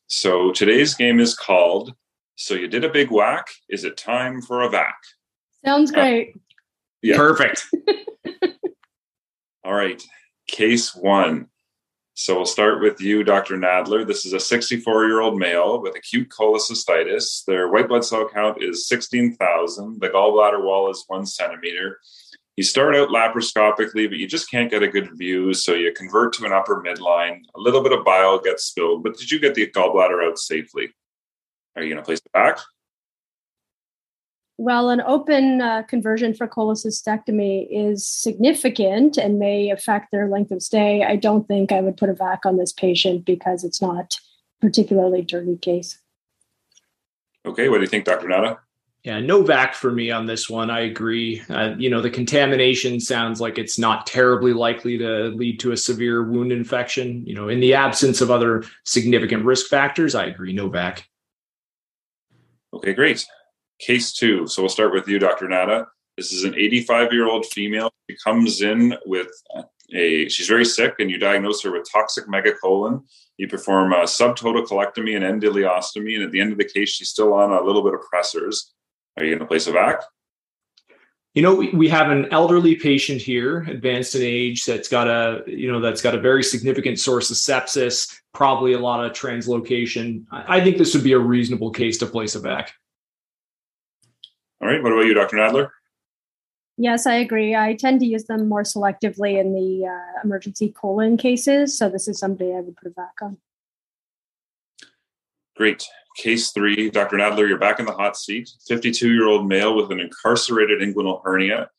So 0.07 0.51
today's 0.51 0.93
game 0.93 1.19
is 1.19 1.35
called 1.35 1.93
so 2.35 2.53
you 2.53 2.67
did 2.67 2.83
a 2.83 2.89
big 2.89 3.11
whack. 3.11 3.47
Is 3.69 3.83
it 3.83 3.97
time 3.97 4.41
for 4.41 4.61
a 4.61 4.69
vac? 4.69 4.97
Sounds 5.63 5.91
uh, 5.91 5.95
great. 5.95 6.35
Uh, 6.35 6.39
yeah. 7.01 7.17
Perfect. 7.17 7.67
All 9.63 9.73
right. 9.73 10.03
Case 10.47 10.93
one 10.95 11.47
So 12.13 12.35
we'll 12.35 12.45
start 12.45 12.81
with 12.81 13.01
you, 13.01 13.23
Dr. 13.23 13.57
Nadler. 13.57 14.05
This 14.05 14.25
is 14.25 14.33
a 14.33 14.39
64 14.39 15.05
year 15.05 15.21
old 15.21 15.37
male 15.37 15.81
with 15.81 15.95
acute 15.95 16.29
cholecystitis. 16.29 17.45
Their 17.45 17.69
white 17.69 17.87
blood 17.87 18.05
cell 18.05 18.29
count 18.31 18.61
is 18.61 18.87
16,000. 18.87 19.99
The 19.99 20.09
gallbladder 20.09 20.63
wall 20.63 20.89
is 20.89 21.03
one 21.07 21.25
centimeter. 21.25 21.99
You 22.57 22.63
start 22.63 22.95
out 22.95 23.09
laparoscopically, 23.09 24.07
but 24.07 24.17
you 24.17 24.27
just 24.27 24.49
can't 24.49 24.71
get 24.71 24.81
a 24.81 24.87
good 24.87 25.17
view. 25.17 25.53
So 25.53 25.73
you 25.73 25.91
convert 25.93 26.33
to 26.33 26.45
an 26.45 26.53
upper 26.53 26.81
midline. 26.81 27.41
A 27.55 27.59
little 27.59 27.83
bit 27.83 27.91
of 27.91 28.05
bile 28.05 28.39
gets 28.39 28.65
spilled, 28.65 29.03
but 29.03 29.17
did 29.17 29.29
you 29.29 29.39
get 29.39 29.55
the 29.55 29.67
gallbladder 29.67 30.25
out 30.25 30.37
safely? 30.37 30.89
Are 31.75 31.83
you 31.83 31.89
going 31.89 32.01
to 32.01 32.05
place 32.05 32.19
it 32.19 32.31
back? 32.31 32.59
Well, 34.57 34.89
an 34.89 35.01
open 35.01 35.59
uh, 35.59 35.83
conversion 35.83 36.33
for 36.33 36.47
cholecystectomy 36.47 37.67
is 37.69 38.07
significant 38.07 39.17
and 39.17 39.37
may 39.37 39.69
affect 39.69 40.11
their 40.11 40.29
length 40.29 40.51
of 40.51 40.61
stay. 40.61 41.03
I 41.03 41.17
don't 41.17 41.45
think 41.45 41.73
I 41.73 41.81
would 41.81 41.97
put 41.97 42.09
a 42.09 42.13
VAC 42.13 42.45
on 42.45 42.57
this 42.57 42.71
patient 42.71 43.25
because 43.25 43.65
it's 43.65 43.81
not 43.81 44.17
particularly 44.61 45.21
dirty 45.23 45.57
case. 45.57 45.99
Okay, 47.45 47.67
what 47.67 47.77
do 47.77 47.81
you 47.81 47.87
think, 47.87 48.05
Dr. 48.05 48.27
Nantais? 48.27 48.57
Yeah, 49.03 49.19
no 49.19 49.43
vac 49.43 49.75
for 49.75 49.91
me 49.91 50.09
on 50.09 50.25
this 50.25 50.49
one. 50.49 50.71
I 50.71 50.79
agree. 50.79 51.43
Uh, 51.47 51.75
you 51.77 51.91
know, 51.91 52.01
the 52.01 52.09
contamination 52.09 52.99
sounds 52.99 53.39
like 53.39 53.59
it's 53.59 53.77
not 53.77 54.07
terribly 54.07 54.51
likely 54.51 54.97
to 54.97 55.27
lead 55.27 55.59
to 55.59 55.73
a 55.73 55.77
severe 55.77 56.23
wound 56.23 56.51
infection. 56.51 57.23
You 57.23 57.35
know, 57.35 57.47
in 57.47 57.59
the 57.59 57.75
absence 57.75 58.21
of 58.21 58.31
other 58.31 58.63
significant 58.83 59.45
risk 59.45 59.67
factors, 59.67 60.15
I 60.15 60.25
agree. 60.25 60.53
No 60.53 60.69
vac. 60.69 61.07
Okay, 62.75 62.93
great. 62.93 63.25
Case 63.79 64.11
two. 64.11 64.47
So 64.47 64.61
we'll 64.61 64.69
start 64.69 64.93
with 64.93 65.07
you, 65.07 65.17
Dr. 65.17 65.47
Nantais. 65.47 65.85
This 66.17 66.33
is 66.33 66.43
an 66.43 66.55
85 66.55 67.13
year 67.13 67.27
old 67.27 67.45
female. 67.45 67.89
She 68.09 68.17
comes 68.21 68.61
in 68.61 68.95
with 69.05 69.29
a, 69.93 70.27
she's 70.27 70.47
very 70.47 70.65
sick, 70.65 70.95
and 70.99 71.09
you 71.09 71.17
diagnose 71.17 71.63
her 71.63 71.71
with 71.71 71.87
toxic 71.89 72.27
megacolon. 72.27 73.03
You 73.37 73.47
perform 73.47 73.93
a 73.93 74.03
subtotal 74.03 74.67
colectomy 74.67 75.15
and 75.15 75.23
end 75.23 75.43
ileostomy, 75.43 76.15
and 76.15 76.23
at 76.23 76.31
the 76.31 76.41
end 76.41 76.51
of 76.51 76.57
the 76.57 76.69
case, 76.69 76.89
she's 76.89 77.09
still 77.09 77.33
on 77.33 77.51
a 77.51 77.61
little 77.61 77.83
bit 77.83 77.93
of 77.93 78.01
pressors. 78.13 78.71
Are 79.17 79.23
you 79.23 79.31
going 79.31 79.39
to 79.39 79.45
place 79.45 79.67
a 79.67 79.71
vac? 79.71 80.01
You 81.35 81.41
know, 81.41 81.53
we, 81.53 81.69
we 81.71 81.89
have 81.89 82.09
an 82.09 82.31
elderly 82.31 82.75
patient 82.75 83.21
here, 83.21 83.63
advanced 83.63 84.15
in 84.15 84.21
age, 84.21 84.63
that's 84.65 84.87
got 84.87 85.09
a 85.09 85.43
you 85.45 85.69
know 85.69 85.81
that's 85.81 86.01
got 86.01 86.15
a 86.15 86.19
very 86.19 86.41
significant 86.41 86.97
source 86.97 87.29
of 87.29 87.35
sepsis, 87.35 88.21
probably 88.33 88.71
a 88.71 88.79
lot 88.79 89.05
of 89.05 89.11
translocation. 89.11 90.25
I, 90.31 90.57
I 90.57 90.63
think 90.63 90.77
this 90.77 90.93
would 90.95 91.03
be 91.03 91.11
a 91.11 91.19
reasonable 91.19 91.71
case 91.71 91.97
to 91.97 92.05
place 92.05 92.35
a 92.35 92.39
vac. 92.39 92.73
All 94.61 94.69
right. 94.69 94.81
What 94.81 94.93
about 94.93 95.05
you, 95.05 95.13
Dr. 95.13 95.35
Nadler? 95.35 95.69
Yes, 96.77 97.05
I 97.05 97.15
agree. 97.15 97.53
I 97.53 97.75
tend 97.75 97.99
to 97.99 98.05
use 98.05 98.25
them 98.25 98.47
more 98.47 98.63
selectively 98.63 99.39
in 99.39 99.53
the 99.53 99.87
uh, 99.87 100.21
emergency 100.23 100.69
colon 100.69 101.17
cases. 101.17 101.77
So 101.77 101.89
this 101.89 102.07
is 102.07 102.17
somebody 102.17 102.53
I 102.53 102.61
would 102.61 102.75
put 102.75 102.91
a 102.91 102.93
vac 102.95 103.21
on. 103.21 103.37
Great. 105.55 105.85
Case 106.15 106.51
three, 106.51 106.89
Dr. 106.89 107.17
Nadler, 107.17 107.47
you're 107.47 107.57
back 107.57 107.79
in 107.79 107.85
the 107.85 107.91
hot 107.91 108.15
seat. 108.15 108.49
52 108.67 109.13
year 109.13 109.27
old 109.27 109.47
male 109.47 109.75
with 109.75 109.91
an 109.91 109.99
incarcerated 109.99 110.79
inguinal 110.81 111.21
hernia. 111.23 111.69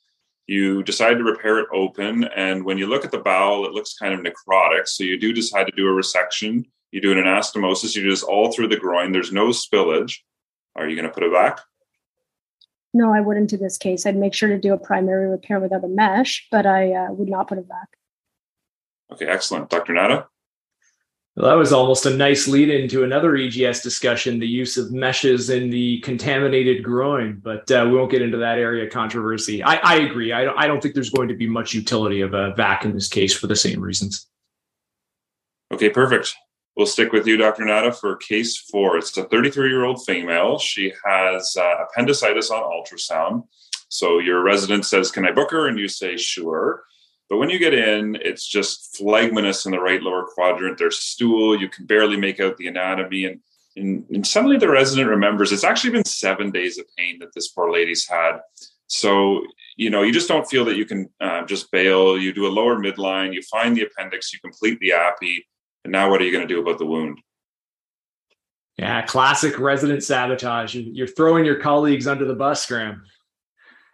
You 0.46 0.82
decide 0.82 1.14
to 1.14 1.24
repair 1.24 1.58
it 1.58 1.68
open. 1.72 2.24
And 2.24 2.64
when 2.64 2.78
you 2.78 2.86
look 2.86 3.04
at 3.04 3.10
the 3.10 3.18
bowel, 3.18 3.64
it 3.66 3.72
looks 3.72 3.96
kind 3.96 4.14
of 4.14 4.20
necrotic. 4.20 4.86
So 4.86 5.04
you 5.04 5.18
do 5.18 5.32
decide 5.32 5.64
to 5.64 5.72
do 5.76 5.88
a 5.88 5.90
resection. 5.90 6.66
You 6.92 7.00
do 7.00 7.12
an 7.12 7.18
anastomosis. 7.18 7.96
You 7.96 8.02
do 8.02 8.10
this 8.10 8.22
all 8.22 8.52
through 8.52 8.68
the 8.68 8.76
groin. 8.76 9.12
There's 9.12 9.32
no 9.32 9.48
spillage. 9.48 10.18
Are 10.76 10.86
you 10.86 10.94
going 10.94 11.08
to 11.08 11.14
put 11.14 11.24
it 11.24 11.32
back? 11.32 11.60
No, 12.92 13.12
I 13.12 13.20
wouldn't 13.20 13.52
in 13.52 13.60
this 13.60 13.78
case. 13.78 14.06
I'd 14.06 14.16
make 14.16 14.34
sure 14.34 14.48
to 14.48 14.58
do 14.58 14.72
a 14.72 14.78
primary 14.78 15.28
repair 15.28 15.60
without 15.60 15.84
a 15.84 15.88
mesh, 15.88 16.46
but 16.50 16.66
I 16.66 16.92
uh, 16.92 17.12
would 17.12 17.28
not 17.28 17.48
put 17.48 17.58
it 17.58 17.68
back. 17.68 17.88
Okay, 19.12 19.26
excellent. 19.26 19.70
Dr. 19.70 19.94
Nantais? 19.94 20.26
Well, 21.36 21.50
that 21.50 21.58
was 21.58 21.70
almost 21.70 22.06
a 22.06 22.16
nice 22.16 22.48
lead 22.48 22.70
into 22.70 23.04
another 23.04 23.36
EGS 23.36 23.82
discussion 23.82 24.38
the 24.38 24.48
use 24.48 24.78
of 24.78 24.90
meshes 24.90 25.50
in 25.50 25.68
the 25.68 26.00
contaminated 26.00 26.82
groin, 26.82 27.40
but 27.44 27.70
uh, 27.70 27.84
we 27.86 27.94
won't 27.94 28.10
get 28.10 28.22
into 28.22 28.38
that 28.38 28.58
area 28.58 28.86
of 28.86 28.90
controversy. 28.90 29.62
I, 29.62 29.74
I 29.76 29.96
agree. 29.96 30.32
I 30.32 30.44
don't, 30.44 30.58
I 30.58 30.66
don't 30.66 30.82
think 30.82 30.94
there's 30.94 31.10
going 31.10 31.28
to 31.28 31.36
be 31.36 31.46
much 31.46 31.74
utility 31.74 32.22
of 32.22 32.32
a 32.32 32.54
VAC 32.54 32.86
in 32.86 32.94
this 32.94 33.08
case 33.08 33.34
for 33.34 33.48
the 33.48 33.56
same 33.56 33.82
reasons. 33.82 34.26
Okay, 35.70 35.90
perfect. 35.90 36.34
We'll 36.74 36.86
stick 36.86 37.12
with 37.12 37.26
you, 37.26 37.36
Dr. 37.36 37.64
Nantais, 37.64 38.00
for 38.00 38.16
case 38.16 38.56
four. 38.56 38.96
It's 38.96 39.14
a 39.18 39.24
33 39.24 39.68
year 39.68 39.84
old 39.84 40.02
female. 40.06 40.58
She 40.58 40.94
has 41.04 41.54
uh, 41.58 41.84
appendicitis 41.84 42.50
on 42.50 42.62
ultrasound. 42.62 43.44
So 43.88 44.20
your 44.20 44.42
resident 44.42 44.86
says, 44.86 45.10
Can 45.10 45.26
I 45.26 45.32
book 45.32 45.50
her? 45.50 45.68
And 45.68 45.78
you 45.78 45.88
say, 45.88 46.16
Sure. 46.16 46.82
But 47.28 47.38
when 47.38 47.50
you 47.50 47.58
get 47.58 47.74
in, 47.74 48.16
it's 48.20 48.46
just 48.46 48.96
phlegmonous 49.00 49.66
in 49.66 49.72
the 49.72 49.80
right 49.80 50.00
lower 50.00 50.26
quadrant. 50.34 50.78
There's 50.78 50.98
stool. 50.98 51.60
You 51.60 51.68
can 51.68 51.86
barely 51.86 52.16
make 52.16 52.40
out 52.40 52.56
the 52.56 52.68
anatomy. 52.68 53.24
And, 53.24 53.40
and, 53.74 54.04
and 54.10 54.26
suddenly 54.26 54.58
the 54.58 54.68
resident 54.68 55.08
remembers 55.08 55.50
it's 55.50 55.64
actually 55.64 55.90
been 55.90 56.04
seven 56.04 56.50
days 56.50 56.78
of 56.78 56.86
pain 56.96 57.18
that 57.18 57.34
this 57.34 57.48
poor 57.48 57.72
lady's 57.72 58.06
had. 58.06 58.38
So, 58.86 59.42
you 59.76 59.90
know, 59.90 60.02
you 60.02 60.12
just 60.12 60.28
don't 60.28 60.48
feel 60.48 60.64
that 60.66 60.76
you 60.76 60.84
can 60.84 61.10
uh, 61.20 61.44
just 61.44 61.70
bail. 61.72 62.16
You 62.16 62.32
do 62.32 62.46
a 62.46 62.48
lower 62.48 62.76
midline, 62.76 63.34
you 63.34 63.42
find 63.42 63.76
the 63.76 63.82
appendix, 63.82 64.32
you 64.32 64.38
complete 64.38 64.78
the 64.78 64.92
appy. 64.92 65.44
And 65.84 65.92
now 65.92 66.10
what 66.10 66.20
are 66.20 66.24
you 66.24 66.32
going 66.32 66.46
to 66.46 66.54
do 66.54 66.60
about 66.60 66.78
the 66.78 66.86
wound? 66.86 67.18
Yeah, 68.76 69.02
classic 69.02 69.58
resident 69.58 70.04
sabotage. 70.04 70.74
You're 70.74 71.06
throwing 71.06 71.44
your 71.44 71.60
colleagues 71.60 72.06
under 72.06 72.26
the 72.26 72.34
bus, 72.34 72.66
Graham. 72.66 73.02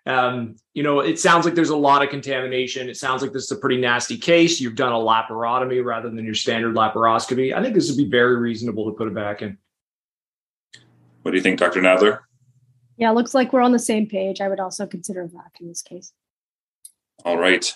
Um, 0.05 0.57
you 0.75 0.83
know, 0.83 1.01
it 1.01 1.21
sounds 1.21 1.45
like 1.45 1.55
there's 1.55 1.71
a 1.71 1.77
lot 1.77 2.03
of 2.03 2.11
contamination. 2.11 2.88
It 2.88 2.97
sounds 2.97 3.23
like 3.23 3.33
this 3.33 3.45
is 3.45 3.53
a 3.53 3.57
pretty 3.57 3.81
nasty 3.81 4.17
case. 4.17 4.61
You've 4.61 4.75
done 4.75 4.93
a 4.93 4.97
laparotomy 4.97 5.85
rather 5.85 6.11
than 6.11 6.25
your 6.25 6.35
standard 6.35 6.75
laparoscopy. 6.75 7.55
I 7.55 7.62
think 7.62 7.75
this 7.75 7.88
would 7.88 7.97
be 7.99 8.09
very 8.09 8.37
reasonable 8.37 8.87
to 8.87 8.97
put 8.97 9.07
it 9.07 9.15
back 9.15 9.43
in. 9.43 9.59
What 11.23 11.31
do 11.31 11.37
you 11.37 11.43
think, 11.43 11.61
Dr. 11.61 11.81
Nadler? 11.81 12.21
Yeah, 12.97 13.11
looks 13.11 13.35
like 13.35 13.53
we're 13.53 13.62
on 13.62 13.73
the 13.73 13.79
same 13.79 14.09
page. 14.09 14.41
I 14.41 14.49
would 14.49 14.61
also 14.61 14.87
consider 14.87 15.23
a 15.23 15.29
VAC 15.29 15.61
in 15.61 15.69
this 15.69 15.83
case. 15.83 16.12
All 17.25 17.38
right. 17.38 17.73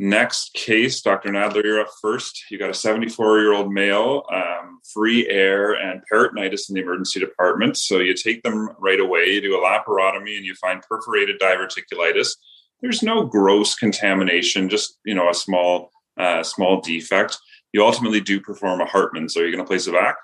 Next 0.00 0.54
case, 0.54 1.00
Dr. 1.00 1.30
Nadler, 1.30 1.64
you're 1.64 1.80
up 1.80 1.88
first. 2.00 2.44
You 2.52 2.58
got 2.58 2.70
a 2.70 2.74
74 2.74 3.40
year 3.40 3.52
old 3.52 3.72
male, 3.72 4.22
um, 4.32 4.78
free 4.94 5.28
air 5.28 5.72
and 5.72 6.02
peritonitis 6.12 6.68
in 6.68 6.76
the 6.76 6.82
emergency 6.82 7.18
department. 7.18 7.76
So 7.76 7.98
you 7.98 8.14
take 8.14 8.44
them 8.44 8.68
right 8.78 9.00
away, 9.00 9.26
you 9.26 9.40
do 9.40 9.56
a 9.56 9.60
laparotomy, 9.60 10.36
and 10.36 10.46
you 10.46 10.54
find 10.54 10.80
perforated 10.82 11.40
diverticulitis. 11.40 12.28
There's 12.80 13.02
no 13.02 13.24
gross 13.24 13.74
contamination, 13.74 14.68
just 14.68 14.98
you 15.04 15.16
know 15.16 15.28
a 15.28 15.34
small, 15.34 15.90
uh, 16.16 16.44
small 16.44 16.80
defect. 16.80 17.36
You 17.72 17.84
ultimately 17.84 18.20
do 18.20 18.40
perform 18.40 18.80
a 18.80 18.86
Hartmann. 18.86 19.28
So 19.28 19.40
you're 19.40 19.50
going 19.50 19.64
to 19.64 19.68
place 19.68 19.88
a 19.88 19.92
vac. 19.92 20.14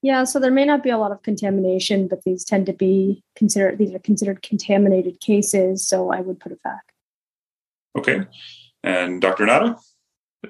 Yeah, 0.00 0.22
so 0.22 0.38
there 0.38 0.52
may 0.52 0.64
not 0.64 0.84
be 0.84 0.90
a 0.90 0.98
lot 0.98 1.10
of 1.10 1.24
contamination, 1.24 2.06
but 2.06 2.22
these 2.22 2.44
tend 2.44 2.66
to 2.66 2.72
be 2.72 3.24
considered 3.34 3.78
these 3.78 3.92
are 3.92 3.98
considered 3.98 4.42
contaminated 4.42 5.18
cases. 5.18 5.88
So 5.88 6.12
I 6.12 6.20
would 6.20 6.38
put 6.38 6.52
a 6.52 6.58
vac. 6.62 6.94
Okay. 7.98 8.26
And 8.82 9.20
Dr. 9.20 9.44
Nantais? 9.44 9.80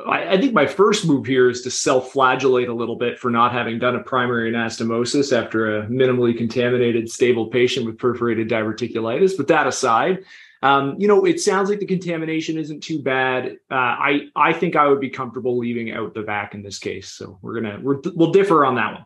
I, 0.06 0.34
I 0.34 0.40
think 0.40 0.52
my 0.52 0.66
first 0.66 1.06
move 1.06 1.26
here 1.26 1.48
is 1.48 1.62
to 1.62 1.70
self 1.70 2.12
flagellate 2.12 2.68
a 2.68 2.74
little 2.74 2.96
bit 2.96 3.18
for 3.18 3.30
not 3.30 3.52
having 3.52 3.78
done 3.78 3.96
a 3.96 4.02
primary 4.02 4.52
anastomosis 4.52 5.37
after 5.37 5.78
a 5.78 5.87
minimally 5.87 6.37
contaminated, 6.37 7.11
stable 7.11 7.46
patient 7.46 7.87
with 7.87 7.98
perforated 7.98 8.48
diverticulitis. 8.50 9.37
But 9.37 9.48
that 9.48 9.66
aside, 9.66 10.24
um, 10.62 10.96
you 10.98 11.08
know, 11.08 11.24
it 11.24 11.40
sounds 11.40 11.70
like 11.70 11.78
the 11.78 11.87
contamination 11.87 12.58
isn't 12.58 12.82
too 12.82 13.00
bad. 13.00 13.56
Uh, 13.70 13.74
I 13.74 14.28
I 14.37 14.52
think 14.52 14.76
I 14.76 14.88
would 14.88 15.00
be 15.00 15.11
comfortable 15.11 15.56
leaving 15.56 15.92
out 15.92 16.14
the 16.14 16.22
vac 16.22 16.54
in 16.54 16.62
this 16.62 16.78
case. 16.78 17.08
So 17.08 17.38
we're 17.40 17.61
gonna 17.61 17.80
we're, 17.82 18.00
we'll 18.14 18.32
differ 18.32 18.66
on 18.66 18.74
that 18.74 18.92
one. 18.92 19.04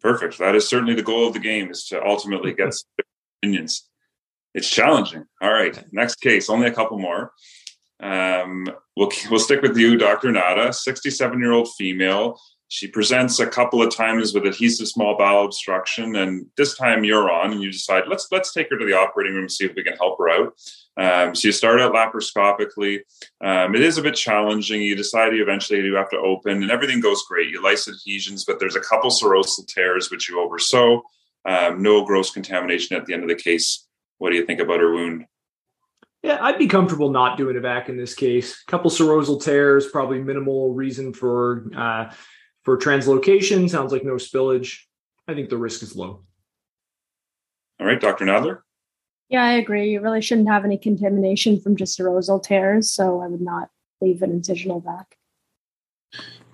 Perfect. 0.00 0.38
That 0.38 0.54
is 0.54 0.66
certainly 0.66 0.94
the 0.94 1.02
goal 1.02 1.26
of 1.26 1.34
the 1.34 1.40
game 1.40 1.70
is 1.70 1.84
to 1.86 2.02
ultimately 2.04 2.54
get 2.54 2.74
opinions. 3.42 3.88
It's 4.54 4.70
challenging. 4.70 5.24
All 5.42 5.52
right, 5.52 5.82
next 5.92 6.16
case. 6.16 6.48
Only 6.48 6.68
a 6.68 6.74
couple 6.74 6.98
more. 6.98 7.32
Um, 8.00 8.66
we'll 8.96 9.10
we'll 9.30 9.40
stick 9.40 9.62
with 9.62 9.76
you, 9.76 9.96
Dr. 9.96 10.28
Nantais, 10.28 10.76
67 10.76 11.38
year 11.38 11.52
old 11.52 11.68
female. 11.76 12.38
She 12.68 12.88
presents 12.88 13.38
a 13.38 13.46
couple 13.46 13.82
of 13.82 13.94
times 13.94 14.34
with 14.34 14.46
adhesive 14.46 14.88
small 14.88 15.16
bowel 15.16 15.44
obstruction, 15.44 16.16
and 16.16 16.46
this 16.56 16.76
time 16.76 17.04
you're 17.04 17.30
on, 17.30 17.52
and 17.52 17.62
you 17.62 17.70
decide 17.70 18.04
let's 18.08 18.28
let's 18.32 18.52
take 18.52 18.70
her 18.70 18.78
to 18.78 18.86
the 18.86 18.94
operating 18.94 19.34
room 19.34 19.44
and 19.44 19.52
see 19.52 19.64
if 19.64 19.74
we 19.76 19.84
can 19.84 19.96
help 19.96 20.18
her 20.18 20.30
out. 20.30 20.54
Um, 20.96 21.34
so 21.34 21.48
you 21.48 21.52
start 21.52 21.80
out 21.80 21.92
laparoscopically. 21.92 23.00
Um, 23.42 23.74
it 23.74 23.82
is 23.82 23.98
a 23.98 24.02
bit 24.02 24.14
challenging. 24.14 24.82
You 24.82 24.96
decide 24.96 25.34
you 25.34 25.42
eventually 25.42 25.80
you 25.80 25.94
have 25.94 26.10
to 26.10 26.18
open, 26.18 26.62
and 26.62 26.70
everything 26.70 27.00
goes 27.00 27.24
great. 27.28 27.50
You 27.50 27.62
lyse 27.62 27.88
adhesions, 27.88 28.44
but 28.44 28.58
there's 28.60 28.76
a 28.76 28.80
couple 28.80 29.10
serosal 29.10 29.66
tears 29.66 30.10
which 30.10 30.28
you 30.28 30.40
oversew. 30.40 31.00
Um, 31.46 31.82
no 31.82 32.04
gross 32.04 32.30
contamination 32.30 32.96
at 32.96 33.04
the 33.04 33.14
end 33.14 33.22
of 33.22 33.28
the 33.28 33.34
case. 33.34 33.86
What 34.24 34.30
do 34.30 34.36
you 34.36 34.46
think 34.46 34.60
about 34.60 34.80
her 34.80 34.90
wound? 34.90 35.26
Yeah, 36.22 36.38
I'd 36.40 36.56
be 36.56 36.66
comfortable 36.66 37.10
not 37.10 37.36
doing 37.36 37.58
a 37.58 37.60
vac 37.60 37.90
in 37.90 37.98
this 37.98 38.14
case. 38.14 38.62
A 38.66 38.70
couple 38.70 38.90
serosal 38.90 39.38
tears, 39.38 39.86
probably 39.88 40.18
minimal 40.18 40.72
reason 40.72 41.12
for 41.12 41.66
uh, 41.76 42.10
for 42.62 42.78
translocation. 42.78 43.68
Sounds 43.68 43.92
like 43.92 44.02
no 44.02 44.14
spillage. 44.14 44.78
I 45.28 45.34
think 45.34 45.50
the 45.50 45.58
risk 45.58 45.82
is 45.82 45.94
low. 45.94 46.24
All 47.78 47.86
right, 47.86 48.00
Dr. 48.00 48.24
Nadler. 48.24 48.60
Yeah, 49.28 49.44
I 49.44 49.52
agree. 49.52 49.90
You 49.90 50.00
really 50.00 50.22
shouldn't 50.22 50.48
have 50.48 50.64
any 50.64 50.78
contamination 50.78 51.60
from 51.60 51.76
just 51.76 51.98
serosal 51.98 52.42
tears, 52.42 52.90
so 52.90 53.20
I 53.20 53.26
would 53.26 53.42
not 53.42 53.68
leave 54.00 54.22
an 54.22 54.40
incisional 54.40 54.82
vac. 54.82 55.18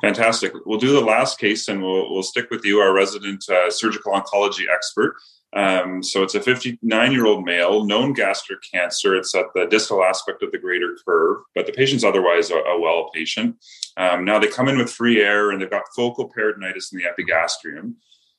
Fantastic. 0.03 0.55
We'll 0.67 0.81
do 0.81 0.93
the 0.93 1.01
last 1.01 1.39
case 1.39 1.69
and 1.69 1.81
we'll, 1.81 2.11
we'll 2.11 2.25
stick 2.25 2.51
with 2.51 2.65
you, 2.65 2.81
our 2.81 2.93
resident 2.93 3.49
uh, 3.49 3.71
surgical 3.71 4.13
oncology 4.13 4.65
expert. 4.75 5.15
Um, 5.55 6.03
so 6.03 6.23
it's 6.23 6.35
a 6.35 6.41
59 6.41 7.13
year 7.13 7.27
old 7.27 7.45
male, 7.45 7.85
known 7.85 8.13
gastric 8.13 8.61
cancer. 8.73 9.17
It's 9.17 9.35
at 9.35 9.47
the 9.55 9.67
distal 9.67 10.05
aspect 10.05 10.43
of 10.43 10.53
the 10.53 10.59
greater 10.59 10.97
curve, 11.07 11.43
but 11.55 11.67
the 11.67 11.73
patient's 11.73 12.05
otherwise 12.05 12.51
a, 12.51 12.57
a 12.57 12.81
well 12.81 13.11
patient. 13.13 13.57
Um, 13.97 14.25
now 14.25 14.39
they 14.39 14.47
come 14.47 14.69
in 14.69 14.79
with 14.79 14.93
free 14.93 15.21
air 15.21 15.51
and 15.51 15.61
they've 15.61 15.71
got 15.71 15.83
focal 15.97 16.31
peritonitis 16.31 16.93
in 16.93 16.99
the 16.99 17.07
epigastrium. 17.07 17.97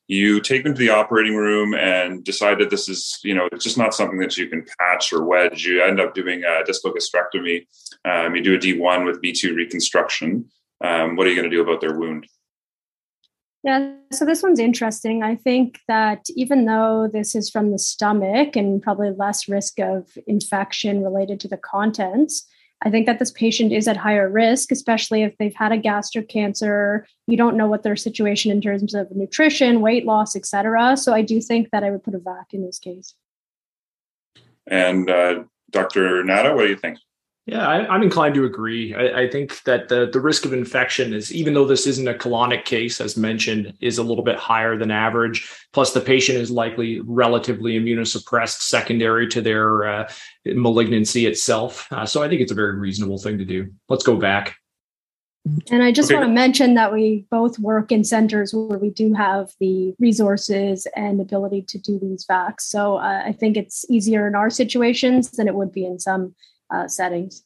You 0.07 0.41
take 0.41 0.63
them 0.63 0.73
to 0.73 0.79
the 0.79 0.89
operating 0.89 1.35
room 1.35 1.73
and 1.73 2.23
decide 2.23 2.59
that 2.59 2.69
this 2.69 2.89
is, 2.89 3.19
you 3.23 3.33
know, 3.33 3.47
it's 3.51 3.63
just 3.63 3.77
not 3.77 3.93
something 3.93 4.19
that 4.19 4.35
you 4.35 4.47
can 4.47 4.65
patch 4.79 5.13
or 5.13 5.23
wedge. 5.23 5.63
You 5.63 5.83
end 5.83 6.01
up 6.01 6.13
doing 6.13 6.43
a 6.43 6.65
distal 6.65 6.93
gastrectomy. 6.93 7.67
Um, 8.03 8.35
you 8.35 8.43
do 8.43 8.55
a 8.55 8.57
D1 8.57 9.05
with 9.05 9.21
B2 9.21 9.55
reconstruction 9.55 10.49
um, 10.83 11.15
what 11.15 11.27
are 11.27 11.29
you 11.29 11.35
going 11.35 11.49
to 11.49 11.55
do 11.55 11.61
about 11.61 11.81
their 11.81 11.97
wound? 11.97 12.27
Yeah, 13.63 13.93
so 14.11 14.25
this 14.25 14.41
one's 14.41 14.59
interesting. 14.59 15.21
I 15.21 15.35
think 15.35 15.79
that 15.87 16.25
even 16.35 16.65
though 16.65 17.07
this 17.11 17.35
is 17.35 17.49
from 17.49 17.71
the 17.71 17.77
stomach 17.77 18.55
and 18.55 18.81
probably 18.81 19.11
less 19.11 19.47
risk 19.47 19.79
of 19.79 20.17
infection 20.25 21.03
related 21.03 21.39
to 21.41 21.47
the 21.47 21.57
contents, 21.57 22.47
I 22.83 22.89
think 22.89 23.05
that 23.05 23.19
this 23.19 23.29
patient 23.29 23.71
is 23.71 23.87
at 23.87 23.97
higher 23.97 24.27
risk, 24.27 24.71
especially 24.71 25.21
if 25.21 25.37
they've 25.37 25.53
had 25.53 25.71
a 25.71 25.77
gastric 25.77 26.27
cancer. 26.27 27.05
You 27.27 27.37
don't 27.37 27.55
know 27.55 27.67
what 27.67 27.83
their 27.83 27.95
situation 27.95 28.49
in 28.51 28.61
terms 28.61 28.95
of 28.95 29.11
nutrition, 29.11 29.81
weight 29.81 30.05
loss, 30.05 30.35
etc. 30.35 30.97
So 30.97 31.13
I 31.13 31.21
do 31.21 31.39
think 31.39 31.69
that 31.71 31.83
I 31.83 31.91
would 31.91 32.03
put 32.03 32.15
a 32.15 32.19
vac 32.19 32.53
in 32.53 32.65
this 32.65 32.79
case. 32.79 33.13
And 34.65 35.09
uh, 35.09 35.43
Dr. 35.69 36.23
Nantais, 36.23 36.55
what 36.55 36.63
do 36.63 36.69
you 36.69 36.77
think? 36.77 36.97
Yeah, 37.47 37.67
I, 37.67 37.95
am 37.95 38.03
inclined 38.03 38.35
to 38.35 38.45
agree. 38.45 38.93
I, 38.93 39.23
I, 39.23 39.29
think 39.29 39.63
that 39.63 39.89
the, 39.89 40.07
the 40.07 40.19
risk 40.19 40.45
of 40.45 40.53
infection 40.53 41.11
is, 41.11 41.33
even 41.33 41.55
though 41.55 41.65
this 41.65 41.87
isn't 41.87 42.07
a 42.07 42.13
colonic 42.13 42.65
case, 42.65 43.01
as 43.01 43.17
mentioned, 43.17 43.73
is 43.81 43.97
a 43.97 44.03
little 44.03 44.23
bit 44.23 44.35
higher 44.35 44.77
than 44.77 44.91
average. 44.91 45.51
Plus, 45.73 45.91
the 45.93 46.01
patient 46.01 46.37
is 46.37 46.51
likely 46.51 46.99
relatively 46.99 47.79
immunosuppressed 47.79 48.61
secondary 48.61 49.27
to 49.29 49.41
their 49.41 49.85
uh, 49.85 50.11
malignancy 50.45 51.25
itself. 51.25 51.91
Uh, 51.91 52.05
so 52.05 52.21
I 52.21 52.29
think 52.29 52.41
it's 52.41 52.51
a 52.51 52.55
very 52.55 52.77
reasonable 52.77 53.17
thing 53.17 53.39
to 53.39 53.45
do. 53.45 53.71
Let's 53.89 54.03
go 54.03 54.15
back. 54.15 54.55
And 55.71 55.81
I 55.81 55.91
just 55.91 56.11
okay. 56.11 56.19
want 56.19 56.29
to 56.29 56.33
mention 56.33 56.75
that 56.75 56.93
we 56.93 57.25
both 57.31 57.57
work 57.57 57.91
in 57.91 58.03
centers 58.03 58.53
where 58.53 58.77
we 58.77 58.91
do 58.91 59.13
have 59.13 59.49
the 59.59 59.95
resources 59.97 60.85
and 60.95 61.19
ability 61.19 61.63
to 61.63 61.79
do 61.79 61.97
these 61.97 62.23
vacs. 62.29 62.61
So 62.61 62.97
uh, 62.97 63.23
I 63.25 63.31
think 63.31 63.57
it's 63.57 63.83
easier 63.89 64.27
in 64.27 64.35
our 64.35 64.51
situations 64.51 65.31
than 65.31 65.47
it 65.47 65.55
would 65.55 65.71
be 65.71 65.83
in 65.83 65.97
some 65.97 66.35
uh, 66.71 66.87
settings. 66.87 67.43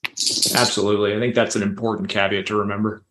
Absolutely. 0.55 1.15
I 1.15 1.19
think 1.19 1.35
that's 1.35 1.55
an 1.55 1.63
important 1.63 2.09
caveat 2.09 2.45
to 2.47 2.55
remember. 2.55 3.03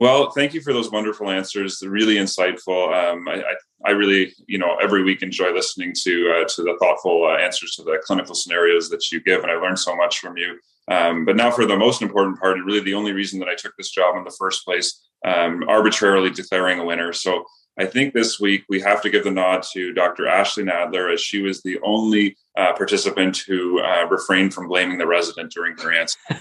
Well, 0.00 0.30
thank 0.30 0.54
you 0.54 0.62
for 0.62 0.72
those 0.72 0.90
wonderful 0.90 1.28
answers. 1.28 1.78
They're 1.78 1.90
really 1.90 2.14
insightful. 2.14 2.88
Um, 2.90 3.28
I, 3.28 3.42
I, 3.42 3.54
I, 3.84 3.90
really, 3.90 4.32
you 4.46 4.56
know, 4.56 4.76
every 4.82 5.04
week 5.04 5.22
enjoy 5.22 5.52
listening 5.52 5.92
to 6.04 6.32
uh, 6.32 6.48
to 6.48 6.62
the 6.62 6.78
thoughtful 6.80 7.26
uh, 7.26 7.36
answers 7.36 7.72
to 7.72 7.82
the 7.82 8.00
clinical 8.02 8.34
scenarios 8.34 8.88
that 8.88 9.12
you 9.12 9.20
give, 9.20 9.42
and 9.42 9.52
I 9.52 9.56
learned 9.56 9.78
so 9.78 9.94
much 9.94 10.18
from 10.18 10.38
you. 10.38 10.58
Um, 10.90 11.26
but 11.26 11.36
now, 11.36 11.50
for 11.50 11.66
the 11.66 11.76
most 11.76 12.00
important 12.00 12.40
part, 12.40 12.56
and 12.56 12.64
really 12.64 12.80
the 12.80 12.94
only 12.94 13.12
reason 13.12 13.38
that 13.40 13.48
I 13.50 13.54
took 13.54 13.76
this 13.76 13.90
job 13.90 14.16
in 14.16 14.24
the 14.24 14.34
first 14.38 14.64
place, 14.64 15.06
um, 15.26 15.64
arbitrarily 15.68 16.30
declaring 16.30 16.78
a 16.78 16.84
winner. 16.84 17.12
So 17.12 17.44
I 17.78 17.84
think 17.84 18.14
this 18.14 18.40
week 18.40 18.64
we 18.70 18.80
have 18.80 19.02
to 19.02 19.10
give 19.10 19.24
the 19.24 19.30
nod 19.30 19.64
to 19.72 19.92
Dr. 19.92 20.24
Ashlie 20.24 20.64
Nadler, 20.64 21.12
as 21.12 21.20
she 21.20 21.42
was 21.42 21.62
the 21.62 21.78
only 21.84 22.36
uh, 22.60 22.72
participant 22.74 23.38
who 23.38 23.80
uh, 23.80 24.06
refrained 24.10 24.52
from 24.52 24.68
blaming 24.68 24.98
the 24.98 25.06
resident 25.06 25.50
during 25.52 25.74
her 25.78 25.92
answer. 25.92 26.18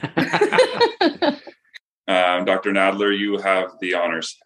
um, 2.08 2.46
Dr. 2.46 2.72
Nadler, 2.72 3.18
you 3.18 3.38
have 3.38 3.72
the 3.80 3.94
honors. 3.94 4.38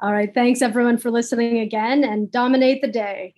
All 0.00 0.12
right. 0.12 0.32
Thanks, 0.32 0.62
everyone, 0.62 0.98
for 0.98 1.10
listening 1.10 1.58
again 1.58 2.04
and 2.04 2.30
dominate 2.30 2.82
the 2.82 2.88
day. 2.88 3.34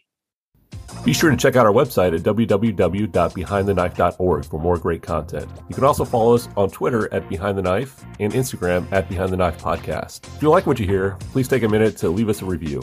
Be 1.04 1.12
sure 1.12 1.30
to 1.30 1.36
check 1.36 1.54
out 1.54 1.64
our 1.64 1.70
website 1.72 2.12
at 2.14 2.22
www.behindtheknife.org 2.22 4.44
for 4.44 4.60
more 4.60 4.76
great 4.76 5.02
content. 5.02 5.48
You 5.68 5.74
can 5.74 5.84
also 5.84 6.04
follow 6.04 6.34
us 6.34 6.48
on 6.56 6.70
Twitter 6.70 7.14
at 7.14 7.28
Behind 7.28 7.56
the 7.56 7.62
Knife 7.62 8.04
and 8.18 8.32
Instagram 8.32 8.90
at 8.90 9.08
Behind 9.08 9.32
the 9.32 9.36
Knife 9.36 9.62
Podcast. 9.62 10.26
If 10.36 10.42
you 10.42 10.50
like 10.50 10.66
what 10.66 10.80
you 10.80 10.86
hear, 10.86 11.16
please 11.32 11.46
take 11.46 11.62
a 11.62 11.68
minute 11.68 11.96
to 11.98 12.10
leave 12.10 12.28
us 12.28 12.42
a 12.42 12.44
review. 12.44 12.82